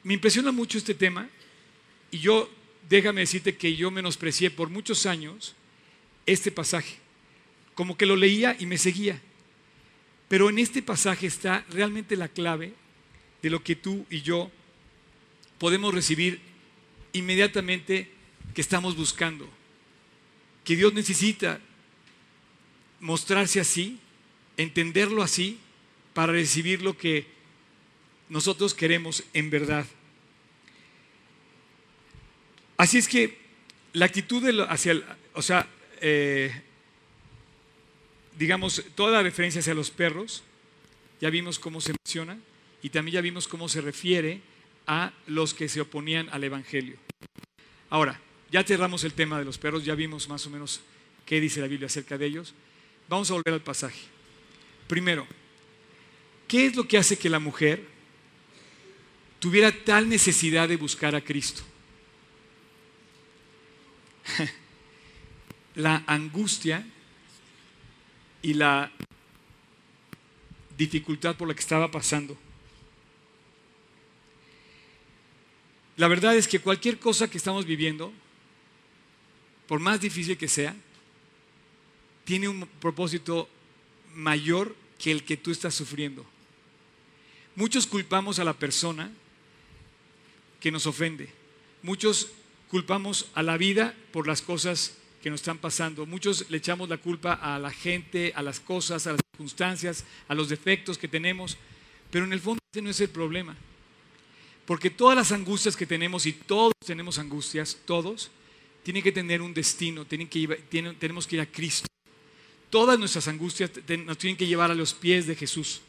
[0.04, 1.30] Me impresiona mucho este tema
[2.12, 2.50] y yo,
[2.88, 5.56] déjame decirte que yo menosprecié por muchos años
[6.26, 6.98] este pasaje,
[7.74, 9.22] como que lo leía y me seguía.
[10.28, 12.74] Pero en este pasaje está realmente la clave
[13.42, 14.52] de lo que tú y yo
[15.58, 16.40] podemos recibir
[17.14, 18.12] inmediatamente
[18.54, 19.48] que estamos buscando.
[20.64, 21.60] Que Dios necesita
[23.06, 24.00] mostrarse así,
[24.58, 25.60] entenderlo así,
[26.14, 27.28] para recibir lo que
[28.30, 29.86] nosotros queremos en verdad.
[32.78, 33.38] Así es que
[33.94, 35.68] la actitud hacia el, o sea,
[36.02, 36.52] eh,
[38.38, 40.44] digamos, toda la referencia hacia los perros,
[41.22, 42.38] ya vimos cómo se menciona
[42.82, 44.42] y también ya vimos cómo se refiere
[44.88, 46.98] a los que se oponían al Evangelio.
[47.92, 48.20] Ahora,
[48.52, 50.82] ya cerramos el tema de los perros, ya vimos más o menos
[51.26, 52.56] qué dice la Biblia acerca de ellos.
[53.08, 54.02] Vamos a volver al pasaje.
[54.88, 55.28] Primero,
[56.48, 57.86] ¿qué es lo que hace que la mujer
[59.40, 61.64] tuviera tal necesidad de buscar a Cristo?
[65.76, 66.86] la angustia
[68.42, 68.92] y la
[70.78, 72.38] dificultad por la que estaba pasando.
[75.98, 78.12] La verdad es que cualquier cosa que estamos viviendo,
[79.68, 80.76] por más difícil que sea,
[82.26, 83.48] tiene un propósito
[84.14, 86.26] mayor que el que tú estás sufriendo.
[87.56, 89.12] Muchos culpamos a la persona
[90.60, 91.30] que nos ofende.
[91.84, 92.32] Muchos
[92.70, 96.06] culpamos a la vida por las cosas que nos están pasando.
[96.06, 100.36] Muchos le echamos la culpa a la gente, a las cosas, a las circunstancias, a
[100.36, 101.58] los defectos que tenemos.
[102.12, 103.56] Pero en el fondo ese no es el problema.
[104.66, 108.32] Porque todas las angustias que tenemos, y todos tenemos angustias, todos,
[108.84, 110.48] tiene que tener un destino, tienen que,
[111.00, 111.88] tenemos que ir a Cristo.
[112.70, 113.72] Todas nuestras angustias
[114.06, 115.82] nos tienen que llevar a los pies de Jesús.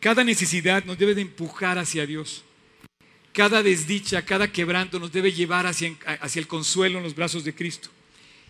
[0.00, 2.42] Cada necesidad nos debe de empujar hacia Dios.
[3.32, 7.54] Cada desdicha, cada quebranto nos debe llevar hacia, hacia el consuelo en los brazos de
[7.54, 7.88] Cristo.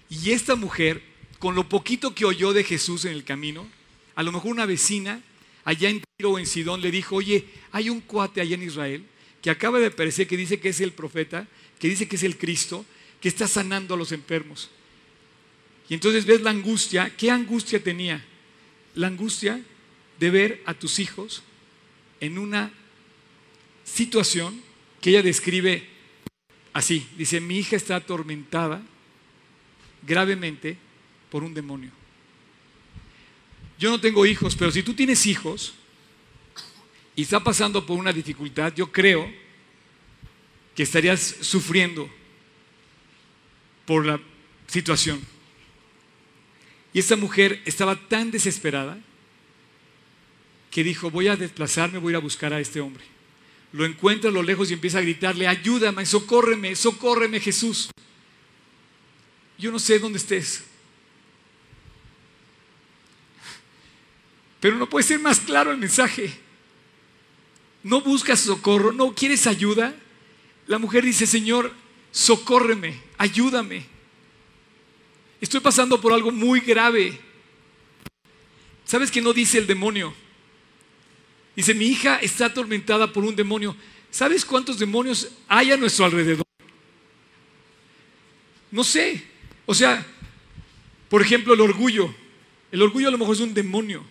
[0.09, 1.03] Y esta mujer
[1.39, 3.67] con lo poquito que oyó de Jesús en el camino,
[4.15, 5.21] a lo mejor una vecina
[5.65, 9.05] allá en Tiro o en Sidón le dijo, oye, hay un cuate allá en Israel
[9.41, 12.39] que acaba de aparecer, que dice que es el profeta, que dice que es el
[12.39, 12.87] Cristo,
[13.21, 14.71] que está sanando a los enfermos.
[15.93, 17.15] Y entonces ves la angustia.
[17.15, 18.25] ¿Qué angustia tenía?
[18.95, 19.61] La angustia
[20.19, 21.43] de ver a tus hijos
[22.19, 22.73] en una
[23.85, 24.63] situación
[25.03, 25.87] que ella describe
[26.73, 27.07] así.
[27.19, 28.81] Dice, mi hija está atormentada
[30.07, 30.79] gravemente
[31.31, 31.91] por un demonio.
[33.79, 35.75] Yo no tengo hijos, pero si tú tienes hijos
[37.15, 39.31] y está pasando por una dificultad, yo creo
[40.75, 42.09] que estarías sufriendo
[43.85, 44.19] por la
[44.67, 45.32] situación.
[46.93, 48.99] Y esta mujer estaba tan desesperada
[50.71, 53.05] que dijo, voy a desplazarme, voy a ir a buscar a este hombre.
[53.73, 57.91] Lo encuentra a lo lejos y empieza a gritarle, ayúdame, socórreme, socórreme Jesús.
[59.59, 60.65] Yo no sé dónde estés.
[64.61, 66.33] Pero no puede ser más claro el mensaje.
[67.83, 69.95] No buscas socorro, no quieres ayuda.
[70.67, 71.73] La mujer dice, Señor,
[72.13, 73.92] socórreme, ayúdame.
[75.43, 77.19] Estoy pasando por algo muy grave.
[78.85, 80.15] ¿Sabes que no dice el demonio?
[81.57, 83.75] Dice, mi hija está atormentada por un demonio.
[84.09, 86.47] ¿Sabes cuántos demonios hay a nuestro alrededor?
[88.71, 89.25] No sé.
[89.67, 90.07] O sea,
[91.09, 92.15] por ejemplo, el orgullo.
[92.71, 94.05] El orgullo a lo mejor es un demonio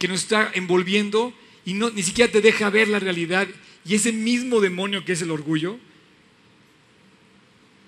[0.00, 1.32] que nos está envolviendo
[1.64, 3.46] y no, ni siquiera te deja ver la realidad.
[3.84, 5.78] Y ese mismo demonio que es el orgullo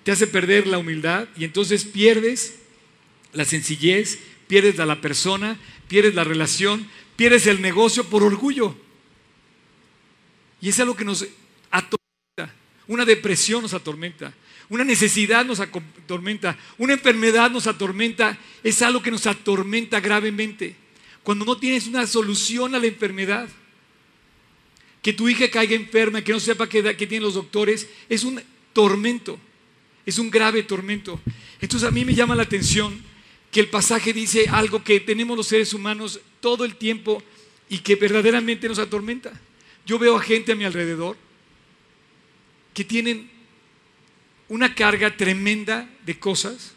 [0.05, 2.58] te hace perder la humildad y entonces pierdes
[3.33, 8.75] la sencillez, pierdes a la persona, pierdes la relación, pierdes el negocio por orgullo.
[10.61, 11.25] Y es algo que nos
[11.71, 12.55] atormenta.
[12.87, 14.33] Una depresión nos atormenta.
[14.69, 16.57] Una necesidad nos atormenta.
[16.77, 18.37] Una enfermedad nos atormenta.
[18.63, 20.75] Es algo que nos atormenta gravemente.
[21.23, 23.47] Cuando no tienes una solución a la enfermedad.
[25.01, 28.41] Que tu hija caiga enferma, que no sepa qué, tienen los doctores, es un
[28.73, 29.39] tormento.
[30.05, 31.19] Es un grave tormento.
[31.61, 33.08] Entonces a mí me llama la atención
[33.51, 37.23] que el pasaje dice algo que tenemos los seres humanos todo el tiempo
[37.67, 39.31] y que verdaderamente nos atormenta.
[39.85, 41.17] Yo veo a gente a mi alrededor
[42.73, 43.29] que tienen
[44.47, 46.73] una carga tremenda de cosas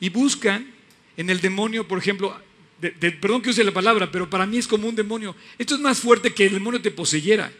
[0.00, 0.70] y buscan
[1.16, 2.38] en el demonio, por ejemplo,
[3.20, 5.34] perdón que use la palabra, pero para mí es como un demonio.
[5.58, 7.50] Esto es más fuerte que el demonio te poseyera.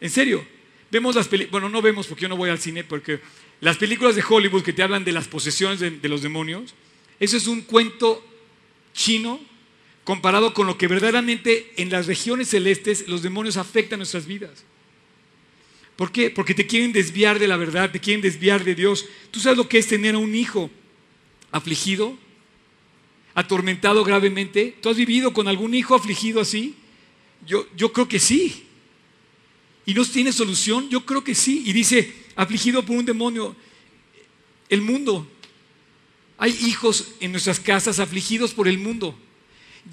[0.00, 0.46] En serio,
[0.90, 3.20] vemos las películas, bueno, no vemos porque yo no voy al cine, porque
[3.60, 6.74] las películas de Hollywood que te hablan de las posesiones de, los demonios,
[7.18, 8.24] eso es un cuento
[8.94, 9.40] chino
[10.04, 14.64] comparado con lo que verdaderamente en las regiones celestes los demonios afectan nuestras vidas.
[15.96, 16.30] ¿Por qué?
[16.30, 19.04] Porque te quieren desviar de la verdad, te quieren desviar de Dios.
[19.30, 20.70] ¿Tú sabes lo que es tener a un hijo
[21.50, 22.16] afligido,
[23.34, 24.74] atormentado gravemente?
[24.80, 26.74] ¿Tú has vivido con algún hijo afligido así?
[27.46, 28.64] Yo, yo creo que sí.
[29.84, 30.88] ¿Y no tiene solución?
[30.88, 31.64] Yo creo que sí.
[31.66, 33.56] Y dice, afligido por un demonio.
[34.68, 35.26] El mundo.
[36.38, 39.14] Hay hijos en nuestras casas afligidos por el mundo,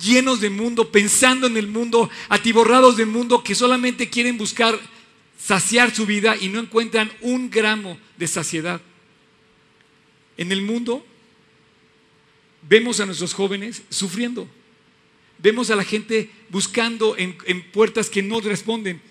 [0.01, 4.79] llenos de mundo, pensando en el mundo, atiborrados del mundo, que solamente quieren buscar
[5.37, 8.81] saciar su vida y no encuentran un gramo de saciedad.
[10.37, 11.05] En el mundo
[12.61, 14.47] vemos a nuestros jóvenes sufriendo.
[15.39, 19.01] Vemos a la gente buscando en, en puertas que no responden.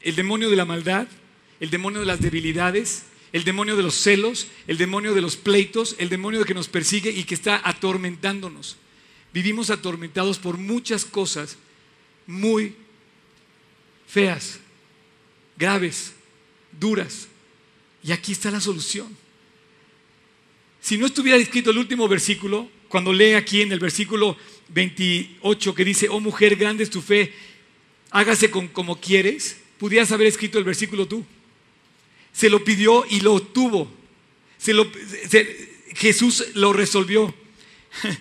[0.00, 1.06] El demonio de la maldad
[1.60, 5.96] el demonio de las debilidades, el demonio de los celos, el demonio de los pleitos,
[5.98, 8.76] el demonio que nos persigue y que está atormentándonos.
[9.32, 11.58] Vivimos atormentados por muchas cosas
[12.26, 12.74] muy
[14.06, 14.60] feas,
[15.58, 16.12] graves,
[16.78, 17.28] duras.
[18.02, 19.08] Y aquí está la solución.
[20.80, 24.36] Si no estuviera escrito el último versículo, cuando lee aquí en el versículo
[24.68, 27.32] 28 que dice, oh mujer, grande es tu fe,
[28.10, 31.26] hágase con, como quieres, pudieras haber escrito el versículo tú
[32.36, 33.90] se lo pidió y lo obtuvo.
[34.58, 34.86] Se lo,
[35.94, 37.34] Jesús lo resolvió.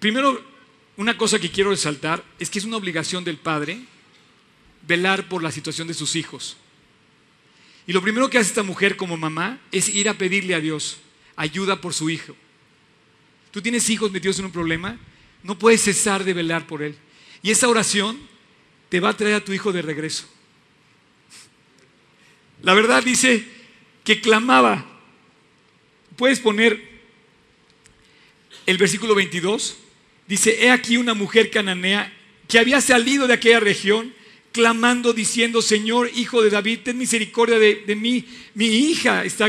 [0.00, 0.44] Primero,
[0.96, 3.78] una cosa que quiero resaltar es que es una obligación del padre
[4.88, 6.56] velar por la situación de sus hijos.
[7.86, 10.98] Y lo primero que hace esta mujer como mamá es ir a pedirle a Dios
[11.36, 12.34] ayuda por su hijo.
[13.52, 14.98] Tú tienes hijos metidos en un problema,
[15.44, 16.96] no puedes cesar de velar por él.
[17.40, 18.33] Y esa oración
[18.94, 20.24] te va a traer a tu hijo de regreso.
[22.62, 23.44] La verdad dice
[24.04, 24.86] que clamaba.
[26.14, 26.80] Puedes poner
[28.66, 29.78] el versículo 22.
[30.28, 32.16] Dice, he aquí una mujer cananea
[32.46, 34.14] que había salido de aquella región,
[34.52, 38.24] clamando, diciendo, Señor, hijo de David, ten misericordia de, mí.
[38.54, 39.48] Mi hija está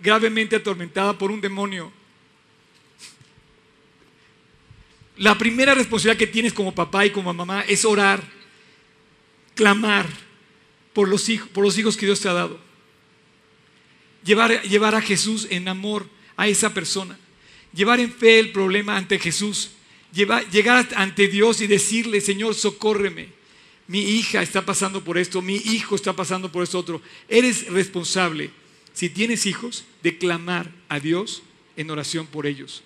[0.00, 1.92] gravemente atormentada por un demonio.
[5.18, 8.35] La primera responsabilidad que tienes como papá y como mamá es orar,
[9.56, 10.06] clamar
[10.92, 12.60] por los hijos, por los hijos que Dios te ha dado.
[14.24, 17.18] Llevar, llevar a Jesús en amor a esa persona.
[17.74, 19.70] Llevar en fe el problema ante Jesús.
[20.12, 23.36] llegar ante Dios y decirle, Señor, socórreme
[23.88, 27.00] mi hija está pasando por esto, mi hijo está pasando por esto otro.
[27.28, 28.50] Eres responsable,
[28.92, 31.42] si tienes hijos, de clamar a Dios
[31.76, 32.82] en oración por ellos,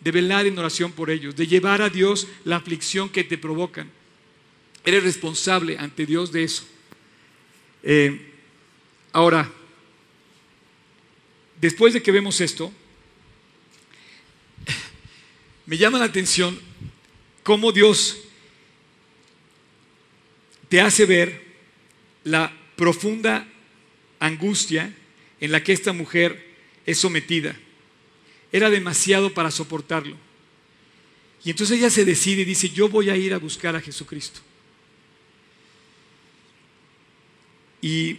[0.00, 3.90] de velar en oración por ellos, de llevar a Dios la aflicción que te provocan.
[4.84, 6.64] Eres responsable ante Dios de eso.
[7.82, 8.32] Eh,
[9.12, 9.50] ahora,
[11.60, 12.72] después de que vemos esto,
[15.66, 16.58] me llama la atención
[17.42, 18.18] cómo Dios
[20.68, 21.42] te hace ver
[22.24, 23.46] la profunda
[24.18, 24.94] angustia
[25.40, 26.54] en la que esta mujer
[26.86, 27.56] es sometida.
[28.52, 30.16] Era demasiado para soportarlo.
[31.44, 34.40] Y entonces ella se decide y dice, yo voy a ir a buscar a Jesucristo.
[37.82, 38.18] Y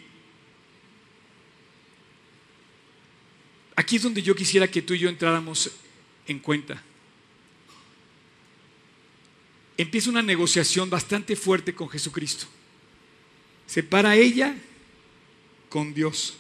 [3.76, 5.72] aquí es donde yo quisiera que tú y yo entráramos
[6.28, 6.82] en cuenta
[9.82, 12.46] empieza una negociación bastante fuerte con Jesucristo.
[13.66, 14.56] Separa ella
[15.70, 16.36] con Dios.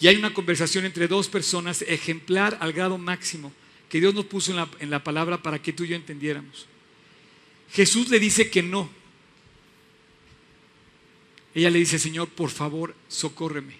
[0.00, 3.52] Y hay una conversación entre dos personas ejemplar al grado máximo
[3.88, 6.66] que Dios nos puso en la, en la palabra para que tú y yo entendiéramos.
[7.72, 8.90] Jesús le dice que no.
[11.54, 13.74] Ella le dice, Señor, por favor, socórreme.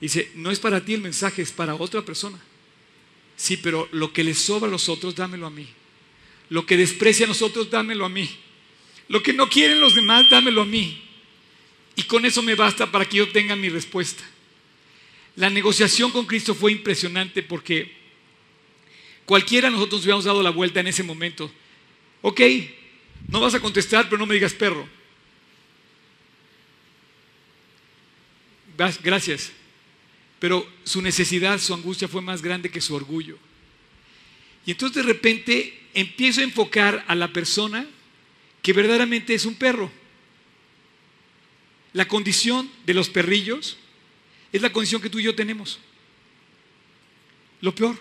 [0.00, 2.38] Dice, no es para ti el mensaje, es para otra persona.
[3.36, 5.66] Sí, pero lo que le sobra a los otros, dámelo a mí.
[6.50, 8.28] Lo que desprecia a nosotros, dámelo a mí.
[9.08, 11.02] Lo que no quieren los demás, dámelo a mí.
[11.96, 14.22] Y con eso me basta para que yo tenga mi respuesta.
[15.36, 17.92] La negociación con Cristo fue impresionante porque
[19.24, 21.50] cualquiera de nosotros nos hubiéramos dado la vuelta en ese momento.
[22.22, 22.40] Ok,
[23.28, 24.88] no vas a contestar, pero no me digas perro.
[28.76, 29.52] Gracias.
[30.38, 33.38] Pero su necesidad, su angustia fue más grande que su orgullo.
[34.66, 37.86] Y entonces de repente empiezo a enfocar a la persona
[38.62, 39.90] que verdaderamente es un perro.
[41.92, 43.76] La condición de los perrillos
[44.52, 45.78] es la condición que tú y yo tenemos.
[47.60, 47.96] Lo peor.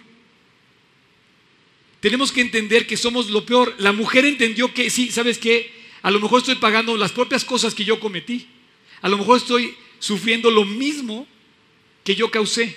[1.99, 3.75] Tenemos que entender que somos lo peor.
[3.77, 5.71] La mujer entendió que sí, ¿sabes qué?
[6.01, 8.47] A lo mejor estoy pagando las propias cosas que yo cometí.
[9.01, 11.27] A lo mejor estoy sufriendo lo mismo
[12.03, 12.75] que yo causé.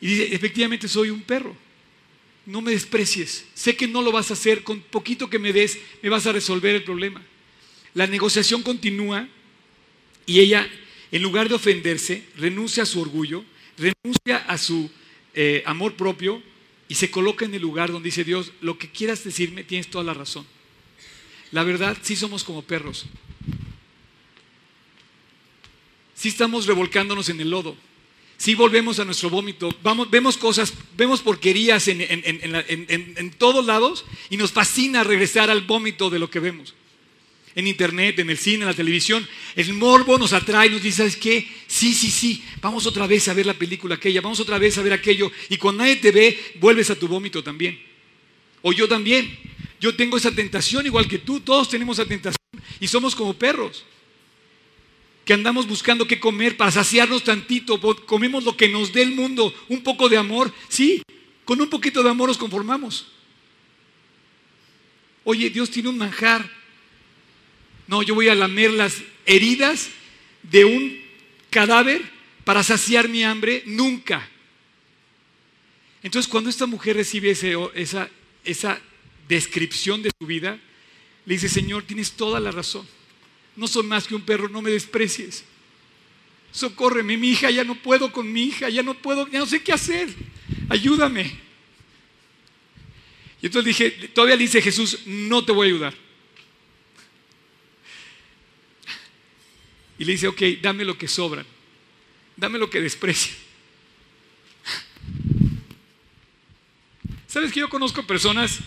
[0.00, 1.56] Y dice, efectivamente soy un perro
[2.48, 3.44] no me desprecies.
[3.52, 6.32] Sé que no lo vas a hacer, con poquito que me des, me vas a
[6.32, 7.22] resolver el problema.
[7.92, 9.28] La negociación continúa
[10.24, 10.66] y ella,
[11.12, 13.44] en lugar de ofenderse, renuncia a su orgullo,
[13.76, 14.90] renuncia a su
[15.34, 16.42] eh, amor propio
[16.88, 20.04] y se coloca en el lugar donde dice Dios, lo que quieras decirme, tienes toda
[20.04, 20.46] la razón.
[21.52, 23.04] La verdad, sí somos como perros.
[26.18, 27.76] Sí estamos revolcándonos en el lodo
[28.38, 34.36] si volvemos a nuestro vómito, vamos, vemos cosas, vemos porquerías en, en, todos lados y
[34.36, 36.74] nos fascina regresar al vómito de lo que vemos.
[37.56, 41.16] En internet, en el cine, en la televisión, el morbo nos atrae, nos dice, ¿sabes
[41.16, 41.48] qué?
[41.66, 44.82] Sí, sí, sí, vamos otra vez a ver la película aquella, vamos otra vez a
[44.82, 47.76] ver aquello, y cuando nadie te ve, vuelves a tu vómito también.
[48.62, 49.36] O yo también.
[49.80, 52.36] Yo tengo esa tentación igual que tú, todos tenemos esa tentación
[52.80, 53.84] y somos como perros
[55.28, 59.54] que andamos buscando qué comer para saciarnos tantito, comemos lo que nos dé el mundo,
[59.68, 61.02] un poco de amor, sí,
[61.44, 63.08] con un poquito de amor nos conformamos.
[65.24, 66.50] Oye, Dios tiene un manjar.
[67.86, 69.90] No, yo voy a lamer las heridas
[70.44, 70.98] de un
[71.50, 72.10] cadáver
[72.44, 74.26] para saciar mi hambre, nunca.
[76.02, 77.32] Entonces, cuando esta mujer recibe
[77.74, 78.08] esa,
[78.44, 78.80] esa
[79.28, 80.58] descripción de su vida,
[81.26, 82.88] le dice, Señor, tienes toda la razón
[83.58, 85.44] no soy más que un perro, no me desprecies.
[86.52, 89.62] Socórreme, mi hija, ya no puedo con mi hija, ya no puedo, ya no sé
[89.62, 90.08] qué hacer.
[90.68, 91.24] Ayúdame.
[93.42, 95.94] Y entonces dije, todavía le dice Jesús, no te voy a ayudar.
[99.98, 101.44] Y le dice, ok, dame lo que sobra,
[102.36, 103.34] dame lo que desprecia.
[107.26, 108.60] ¿Sabes que yo conozco personas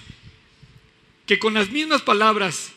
[1.25, 2.73] que con las mismas palabras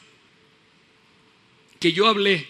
[1.84, 2.46] que yo hablé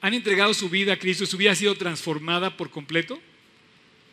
[0.00, 3.20] han entregado su vida a Cristo, su vida ha sido transformada por completo.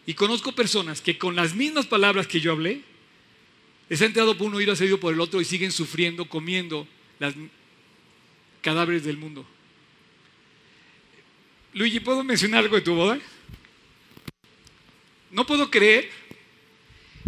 [0.05, 2.81] Y conozco personas que con las mismas palabras que yo hablé,
[3.87, 6.85] les ha entrado por un oído, ha salido por el otro y siguen sufriendo, comiendo
[7.17, 7.33] las,
[8.59, 9.47] cadáveres del mundo.
[11.75, 13.17] Luigi, ¿puedo mencionar algo de tu boda?
[15.31, 16.09] No puedo creer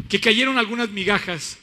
[0.09, 1.57] que cayeron algunas migajas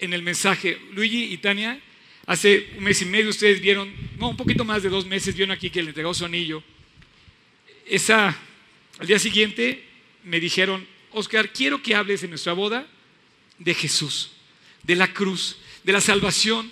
[0.00, 0.80] en el mensaje.
[0.90, 1.80] Luigi y Tania,
[2.26, 5.52] hace un mes y medio ustedes vieron, no, un poquito más de dos meses, vieron
[5.52, 6.62] aquí que le entregó su anillo.
[7.86, 8.36] Esa,
[8.98, 9.84] al día siguiente
[10.24, 12.86] me dijeron, Oscar, quiero que hables en nuestra boda
[13.58, 14.32] de Jesús,
[14.82, 16.70] de la cruz, de la salvación,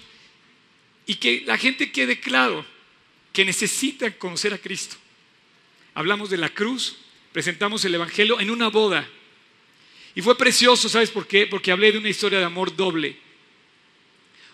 [1.07, 2.65] y que la gente quede claro
[3.33, 4.97] que necesita conocer a Cristo.
[5.95, 6.97] Hablamos de la cruz,
[7.33, 9.09] presentamos el Evangelio en una boda.
[10.15, 11.47] Y fue precioso, ¿sabes por qué?
[11.47, 13.17] Porque hablé de una historia de amor doble.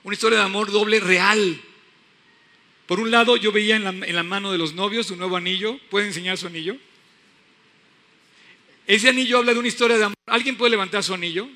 [0.06, 1.60] Una historia de amor doble real.
[2.86, 3.82] Por un lado, yo veía en
[4.14, 5.80] la, mano de los novios un nuevo anillo.
[5.90, 6.76] ¿Puede enseñar su anillo?
[8.86, 10.16] Ese anillo habla de una historia de amor.
[10.26, 11.48] ¿Alguien puede levantar su anillo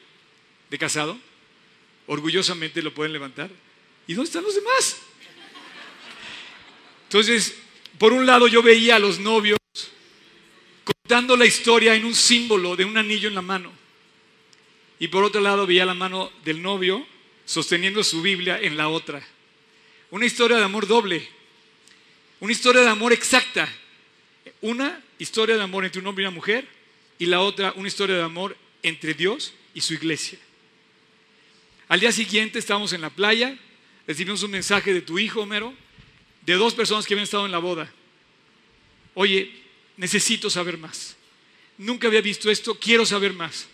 [0.69, 1.17] de casado?
[2.09, 3.51] Orgullosamente lo pueden levantar.
[4.09, 4.97] ¿Y dónde están los demás?
[7.05, 7.55] Entonces,
[8.01, 9.59] por un lado yo veía a los novios
[10.83, 13.71] contando la historia en un símbolo de un anillo en la mano.
[14.99, 17.07] Y por otro lado veía la mano del novio
[17.51, 19.21] sosteniendo su Biblia en la otra.
[20.13, 21.29] Una historia de amor doble.
[22.39, 23.69] Una historia de amor exacta.
[24.61, 26.69] Una historia de amor entre un hombre y una mujer
[27.19, 30.39] y la otra una historia de amor entre Dios y su iglesia.
[31.89, 33.59] Al día siguiente estábamos en la playa,
[34.07, 35.75] recibimos un mensaje de tu hijo, Homero,
[36.43, 37.93] de dos personas que habían estado en la boda.
[39.15, 39.51] Oye,
[39.97, 41.17] necesito saber más.
[41.79, 43.67] Nunca había visto esto, quiero saber más.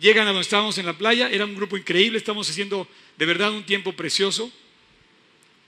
[0.00, 3.52] Llegan a donde estábamos en la playa, era un grupo increíble, estamos haciendo de verdad
[3.52, 4.52] un tiempo precioso.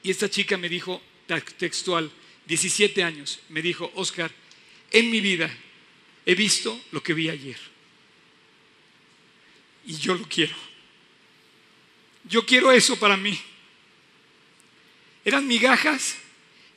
[0.02, 1.02] Y esta chica me dijo,
[1.58, 2.10] textual,
[2.46, 4.30] 17 años, me dijo, Oscar,
[4.90, 5.50] en mi vida
[6.26, 7.58] he visto lo que vi ayer.
[9.86, 10.54] Y yo lo quiero.
[12.24, 13.38] Yo quiero eso para mí.
[15.24, 16.16] Eran migajas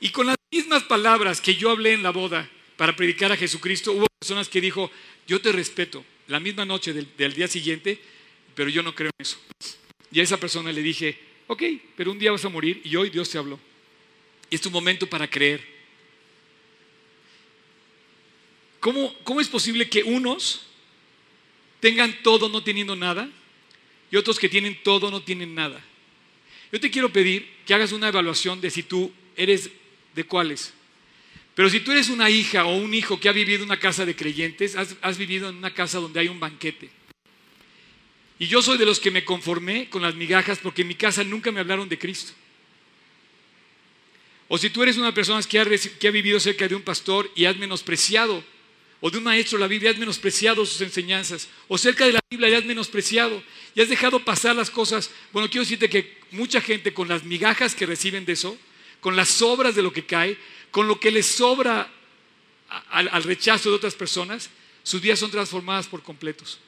[0.00, 3.92] y con las mismas palabras que yo hablé en la boda para predicar a Jesucristo,
[3.92, 4.90] hubo personas que dijo,
[5.26, 7.98] yo te respeto, la misma noche del, día siguiente,
[8.54, 9.38] pero yo no creo en eso.
[10.10, 11.62] Y a esa persona le dije, ok,
[11.96, 13.58] pero un día vas a morir y hoy Dios te habló.
[14.50, 15.74] Y es tu momento para creer.
[18.80, 20.66] ¿Cómo, es posible que unos
[21.80, 23.30] tengan todo no teniendo nada
[24.10, 25.82] y otros que tienen todo no tienen nada?
[26.70, 29.70] Yo te quiero pedir que hagas una evaluación de si tú eres
[30.14, 30.74] de cuáles.
[31.54, 34.04] Pero si tú eres una hija o un hijo que ha vivido en una casa
[34.04, 36.90] de creyentes, has, vivido en una casa donde hay un banquete.
[38.38, 41.22] Y yo soy de los que me conformé con las migajas porque en mi casa
[41.22, 42.32] nunca me hablaron de Cristo.
[44.48, 47.56] O si tú eres una persona que ha, vivido cerca de un pastor y has
[47.56, 48.44] menospreciado
[49.00, 52.48] o de un maestro la Biblia, has menospreciado sus enseñanzas, o cerca de la Biblia
[52.48, 53.42] ya has menospreciado,
[53.74, 55.10] y has dejado pasar las cosas.
[55.30, 58.56] Bueno, quiero decirte que mucha gente con las migajas que reciben de eso,
[59.00, 60.38] con las sobras de lo que cae,
[60.74, 61.88] con lo que les sobra
[62.90, 64.50] al, rechazo de otras personas,
[64.82, 66.58] sus vidas son transformadas por completos.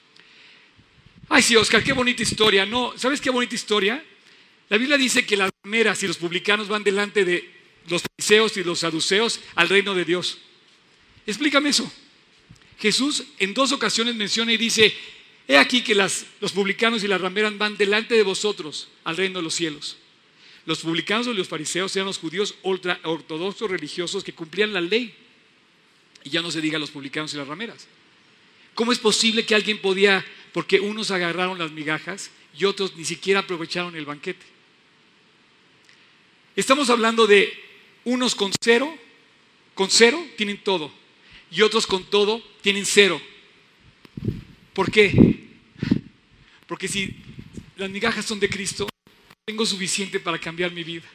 [1.28, 2.64] Ay, sí, Oscar, qué bonita historia.
[2.64, 4.00] No, ¿sabes qué bonita historia?
[4.68, 7.50] La Biblia dice que las rameras y los publicanos van delante de
[7.88, 10.38] los fariseos y los saduceos al reino de Dios.
[11.26, 11.92] Explícame eso.
[12.78, 14.96] Jesús en dos ocasiones menciona y dice,
[15.48, 19.42] he aquí que los publicanos y las rameras van delante de vosotros al reino de
[19.42, 19.96] los cielos.
[20.66, 25.14] Los publicanos y los fariseos eran los judíos ultra ortodoxos religiosos que cumplían la ley.
[26.24, 27.86] Y ya no se diga los publicanos y las rameras.
[28.74, 33.40] ¿Cómo es posible que alguien podía, porque unos agarraron las migajas y otros ni siquiera
[33.40, 34.44] aprovecharon el banquete?
[36.56, 37.52] Estamos hablando de
[38.04, 38.92] unos con cero,
[39.74, 40.90] con cero tienen todo,
[41.50, 43.20] y otros con todo tienen cero.
[44.74, 45.48] ¿Por qué?
[46.66, 47.14] Porque si
[47.76, 48.88] las migajas son de Cristo,
[49.46, 51.06] tengo suficiente para cambiar mi vida.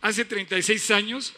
[0.00, 1.32] Hace 36 años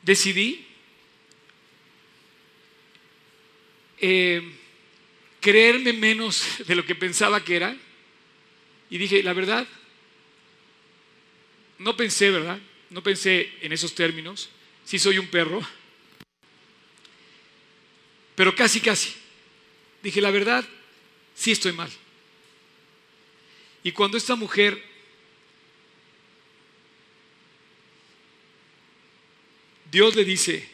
[0.00, 0.64] decidí
[3.98, 4.56] eh,
[5.38, 7.76] creerme menos de lo que pensaba que era
[8.88, 9.68] y dije, la verdad,
[11.78, 12.58] no pensé, ¿verdad?
[12.88, 14.48] No pensé en esos términos.
[14.86, 15.60] Sí soy un perro.
[18.38, 19.12] Pero casi, casi.
[20.00, 20.64] Dije, la verdad,
[21.34, 21.90] sí estoy mal.
[23.82, 24.80] Y cuando esta mujer
[29.90, 30.68] Dios le dice,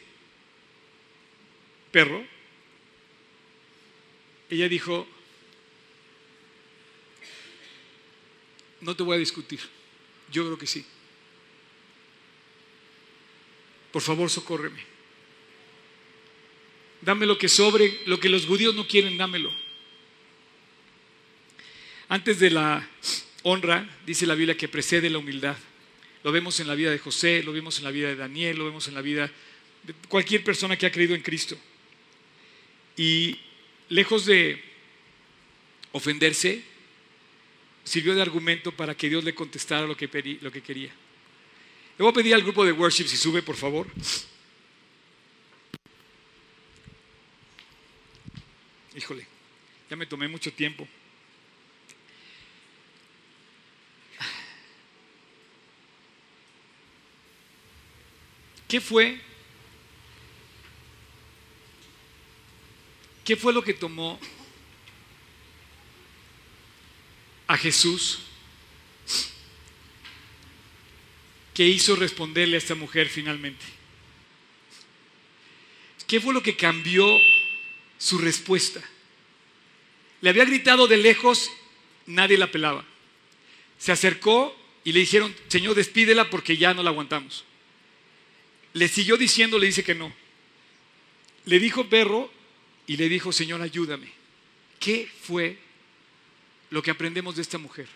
[1.91, 2.23] perro,
[4.47, 5.07] ella dijo,
[8.81, 9.59] no te voy a discutir.
[10.31, 10.85] Yo creo que sí.
[13.91, 14.94] Por favor, socórreme.
[17.05, 19.53] Dame lo que sobre, lo que los judíos no quieren, dámelo.
[22.09, 22.87] antes de la
[23.43, 25.55] honra, dice la Biblia que precede la humildad.
[26.23, 28.65] Lo vemos en la vida de José, lo vemos en la vida de Daniel, lo
[28.65, 29.31] vemos en la vida
[29.83, 31.55] de cualquier persona que ha creído en Cristo.
[32.97, 33.37] Y
[33.89, 34.63] lejos de
[35.91, 36.63] ofenderse,
[37.83, 40.89] sirvió de argumento para que Dios le contestara lo que, lo que quería.
[41.97, 43.87] Le voy a pedir al grupo de worship si sube, por favor.
[48.95, 49.27] Híjole,
[49.89, 50.87] ya me tomé mucho tiempo.
[58.69, 59.19] ¿Qué fue?
[63.25, 64.17] ¿Qué fue lo que tomó
[67.47, 68.19] a Jesús
[71.53, 73.65] que hizo responderle a esta mujer finalmente?
[76.07, 77.19] ¿Qué fue lo que cambió
[77.97, 78.81] su respuesta?
[80.21, 81.51] Le había gritado de lejos,
[82.05, 82.85] nadie la pelaba.
[83.77, 87.43] Se acercó y le dijeron, Señor, despídela porque ya no la aguantamos.
[88.73, 90.13] Le siguió diciendo, le dice que no.
[91.45, 92.31] Le dijo perro
[92.87, 94.11] y le dijo, Señor, ayúdame.
[94.79, 95.57] ¿Qué fue
[96.69, 97.87] lo que aprendemos de esta mujer?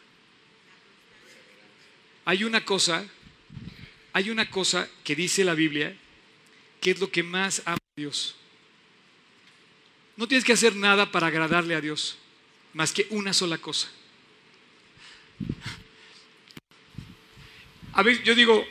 [2.26, 3.08] Hay una cosa,
[4.14, 5.96] hay una cosa que dice la Biblia,
[6.80, 8.36] que es lo que más ama a Dios.
[10.20, 12.18] No tienes que hacer nada para agradarle a Dios,
[12.74, 13.90] más que una sola cosa.
[17.94, 18.68] A veces yo digo,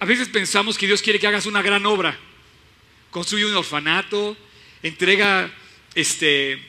[0.00, 2.18] a veces pensamos que Dios quiere que hagas una gran obra.
[3.12, 4.36] Construye un orfanato,
[4.82, 5.48] entrega
[5.94, 6.60] este,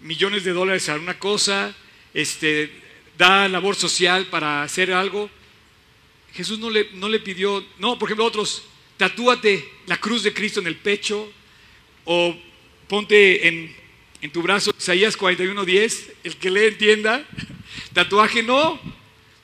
[0.00, 1.72] millones de dólares a una cosa,
[2.12, 2.68] este,
[3.16, 5.30] da labor social para hacer algo.
[6.32, 8.64] Jesús no le, no le pidió, no, por ejemplo, otros,
[8.96, 11.32] tatúate la cruz de Cristo en el pecho
[12.04, 12.36] o
[12.88, 13.74] ponte en,
[14.20, 17.24] en tu brazo Isaías 41:10, el que le entienda,
[17.92, 18.80] tatuaje no,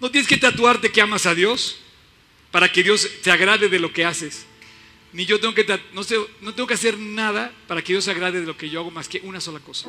[0.00, 1.78] no tienes que tatuarte que amas a Dios
[2.50, 4.46] para que Dios te agrade de lo que haces.
[5.12, 6.02] Ni yo tengo que, no,
[6.42, 8.90] no tengo que hacer nada para que Dios se agrade de lo que yo hago
[8.90, 9.88] más que una sola cosa.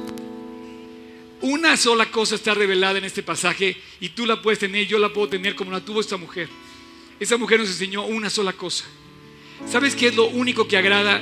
[1.41, 5.13] Una sola cosa está revelada en este pasaje y tú la puedes tener, yo la
[5.13, 6.49] puedo tener como la tuvo esta mujer.
[7.20, 8.86] Esa mujer nos enseñó una sola cosa.
[9.70, 11.22] ¿Sabes qué es lo único que agrada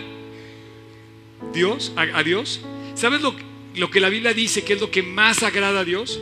[1.56, 2.60] Dios, a, Dios?
[2.94, 3.34] ¿Sabes lo,
[3.76, 6.22] lo que la Biblia dice que es lo que más agrada a Dios?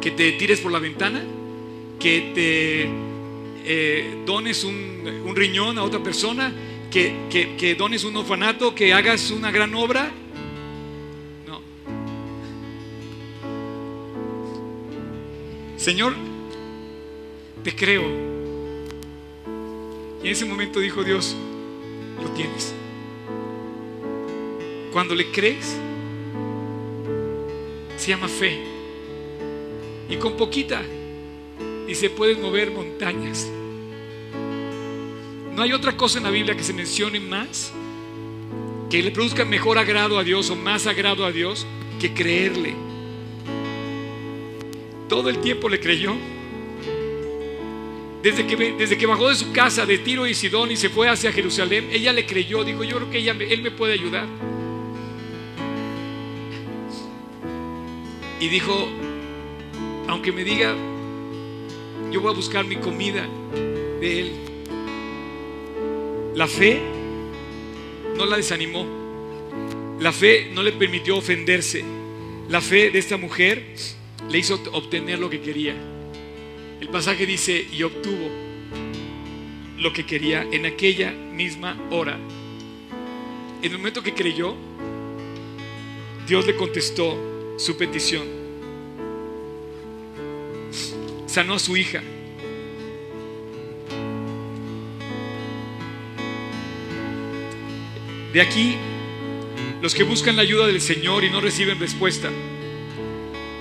[0.00, 1.22] Que te tires por la ventana,
[1.98, 2.88] que te
[3.66, 6.52] eh, dones un, riñón a otra persona,
[6.90, 7.12] que,
[7.58, 10.10] que dones un orfanato, que hagas una gran obra.
[11.46, 11.60] No.
[15.76, 16.14] Señor,
[17.64, 18.04] te creo.
[20.22, 21.34] Y en ese momento dijo Dios,
[22.22, 22.74] lo tienes.
[24.92, 25.74] Cuando le crees,
[27.96, 28.60] se llama fe.
[30.10, 30.82] Y con poquita
[31.88, 33.50] y se pueden mover montañas.
[35.54, 37.72] No hay otra cosa en la Biblia que se mencione más,
[38.90, 41.66] que le produzca mejor agrado a Dios o más agrado a Dios
[41.98, 42.74] que creerle.
[45.08, 46.14] Todo el tiempo le creyó.
[48.22, 51.08] Desde que, desde que bajó de su casa de Tiro y Sidón y se fue
[51.08, 54.26] hacia Jerusalén, ella le creyó, dijo, yo creo que ella, él me puede ayudar.
[58.42, 58.88] Y dijo,
[60.08, 60.74] aunque me diga
[62.10, 63.24] yo voy a buscar mi comida
[64.00, 64.32] de Él.
[66.34, 66.82] La fe
[68.16, 68.84] no la desanimó.
[70.00, 71.84] La fe no le permitió ofenderse.
[72.48, 73.76] La fe de esta mujer
[74.28, 75.76] le hizo obtener lo que quería.
[76.80, 78.28] El pasaje dice, y obtuvo
[79.78, 82.18] lo que quería en aquella misma hora.
[83.62, 84.56] En el momento que creyó,
[86.26, 88.42] Dios le contestó su petición.
[91.32, 92.02] sanó a su hija.
[98.34, 98.76] De aquí,
[99.80, 102.30] los que buscan la ayuda del Señor y no reciben respuesta,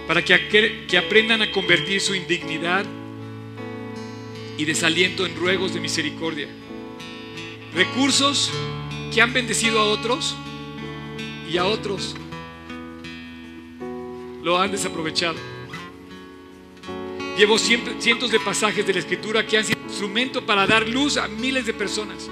[0.06, 2.86] para que, que aprendan a convertir su indignidad
[4.58, 6.48] y desaliento en ruegos de misericordia.
[7.74, 8.52] Recursos
[9.14, 10.36] que han bendecido a otros
[11.50, 12.16] y a otros
[14.44, 15.36] lo han desaprovechado.
[17.38, 21.28] Llevo cientos de pasajes de la escritura que han sido instrumento para dar luz a
[21.28, 22.30] miles de personas.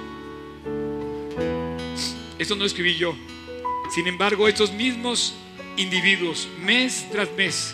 [2.37, 3.15] Esto no escribí yo.
[3.93, 5.33] Sin embargo, estos mismos
[5.77, 7.73] individuos, mes tras mes,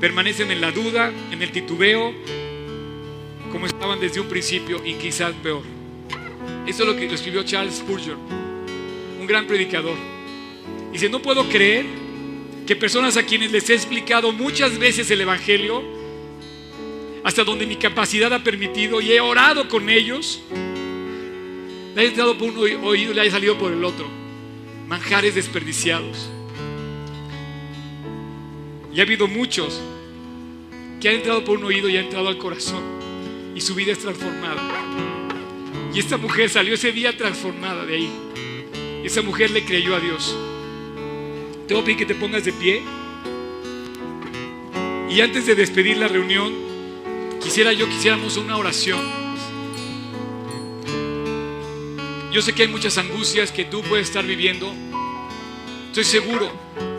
[0.00, 2.14] permanecen en la duda, en el titubeo,
[3.50, 5.62] como estaban desde un principio y quizás peor.
[6.66, 8.18] Esto es lo que escribió Charles Spurgeon,
[9.18, 9.96] un gran predicador.
[10.92, 11.86] Dice, no puedo creer
[12.66, 15.82] que personas a quienes les he explicado muchas veces el Evangelio,
[17.22, 20.42] hasta donde mi capacidad ha permitido y he orado con ellos,
[21.94, 24.06] le haya entrado por un oído y le haya salido por el otro.
[24.88, 26.28] Manjares desperdiciados.
[28.92, 29.80] Y ha habido muchos
[31.00, 32.82] que han entrado por un oído y han entrado al corazón
[33.54, 34.62] y su vida es transformada.
[35.94, 38.10] Y esta mujer salió ese día transformada de ahí.
[39.02, 40.36] Esa mujer le creyó a Dios.
[41.66, 42.82] Te voy a pedir que te pongas de pie.
[45.10, 46.52] Y antes de despedir la reunión,
[47.42, 49.00] quisiera yo quisiéramos una oración.
[52.32, 54.72] Yo sé que hay muchas angustias que tú puedes estar viviendo.
[55.86, 56.52] Estoy seguro,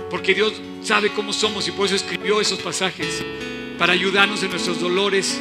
[0.10, 3.24] porque Dios sabe cómo somos y por eso escribió esos pasajes,
[3.78, 5.40] para ayudarnos en nuestros dolores,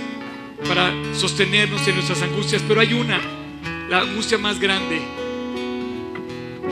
[0.69, 2.63] para sostenernos en nuestras angustias.
[2.69, 3.21] Pero hay una,
[3.89, 5.01] la angustia más grande,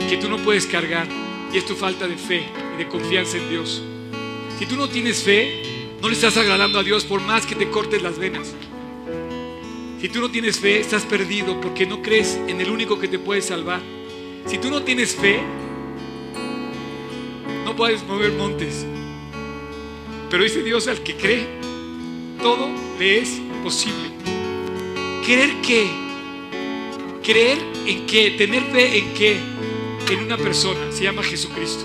[0.07, 1.07] que tú no puedes cargar,
[1.55, 2.43] y es tu falta de fe
[2.73, 3.81] y de confianza en Dios.
[4.59, 5.61] Si tú no tienes fe,
[6.01, 8.53] no le estás agradando a Dios por más que te cortes las venas.
[10.01, 13.19] Si tú no tienes fe, estás perdido porque no crees en el único que te
[13.19, 13.81] puede salvar.
[14.45, 15.39] Si tú no tienes fe,
[17.63, 18.85] no puedes mover montes.
[20.29, 21.47] Pero dice Dios al que cree,
[22.43, 22.67] todo
[22.99, 24.09] le es posible.
[25.25, 25.87] ¿Creer qué?
[27.23, 28.31] ¿Creer en qué?
[28.31, 29.54] ¿Tener fe en qué?
[30.09, 31.83] En una persona, se llama Jesucristo.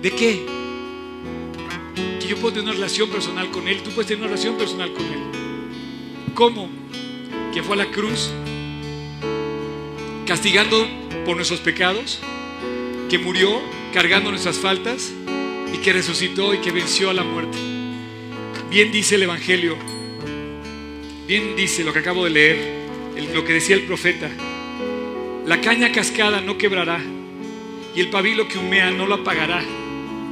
[0.00, 0.46] ¿De qué?
[2.18, 4.90] Que yo puedo tener una relación personal con Él, tú puedes tener una relación personal
[4.94, 5.20] con Él.
[6.34, 6.70] ¿Cómo?
[7.52, 8.30] Que fue a la cruz
[10.26, 10.88] castigando
[11.26, 12.20] por nuestros pecados,
[13.10, 13.60] que murió
[13.92, 15.12] cargando nuestras faltas
[15.74, 17.58] y que resucitó y que venció a la muerte.
[18.70, 19.76] Bien dice el Evangelio,
[21.26, 22.58] bien dice lo que acabo de leer,
[23.34, 24.30] lo que decía el profeta.
[25.50, 27.02] La caña cascada no quebrará
[27.96, 29.60] y el pabilo que humea no lo apagará.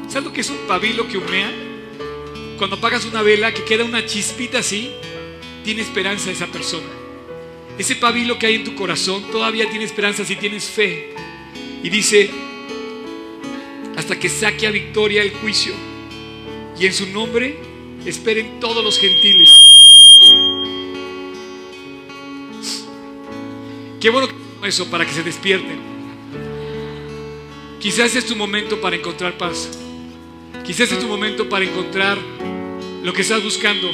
[0.07, 1.51] ¿Sabes lo que es un pabilo que humea?
[2.57, 4.93] Cuando apagas una vela que queda una chispita así,
[5.65, 6.87] tiene esperanza esa persona.
[7.77, 11.13] Ese pabilo que hay en tu corazón todavía tiene esperanza si tienes fe.
[11.83, 12.31] Y dice,
[13.97, 15.73] hasta que saque a victoria el juicio.
[16.79, 17.59] Y en su nombre
[18.07, 19.51] esperen todos los gentiles.
[24.01, 25.79] Qué bueno eso para que se despierten.
[27.81, 29.71] Quizás es tu momento para encontrar paz.
[30.65, 32.19] Quizás es tu momento para encontrar
[33.03, 33.89] lo que estás buscando.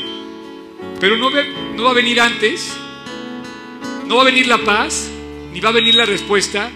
[1.01, 1.31] Pero no,
[1.85, 2.73] va a venir antes.
[4.07, 5.11] No va a venir la paz,
[5.53, 6.71] ni va a venir la respuesta,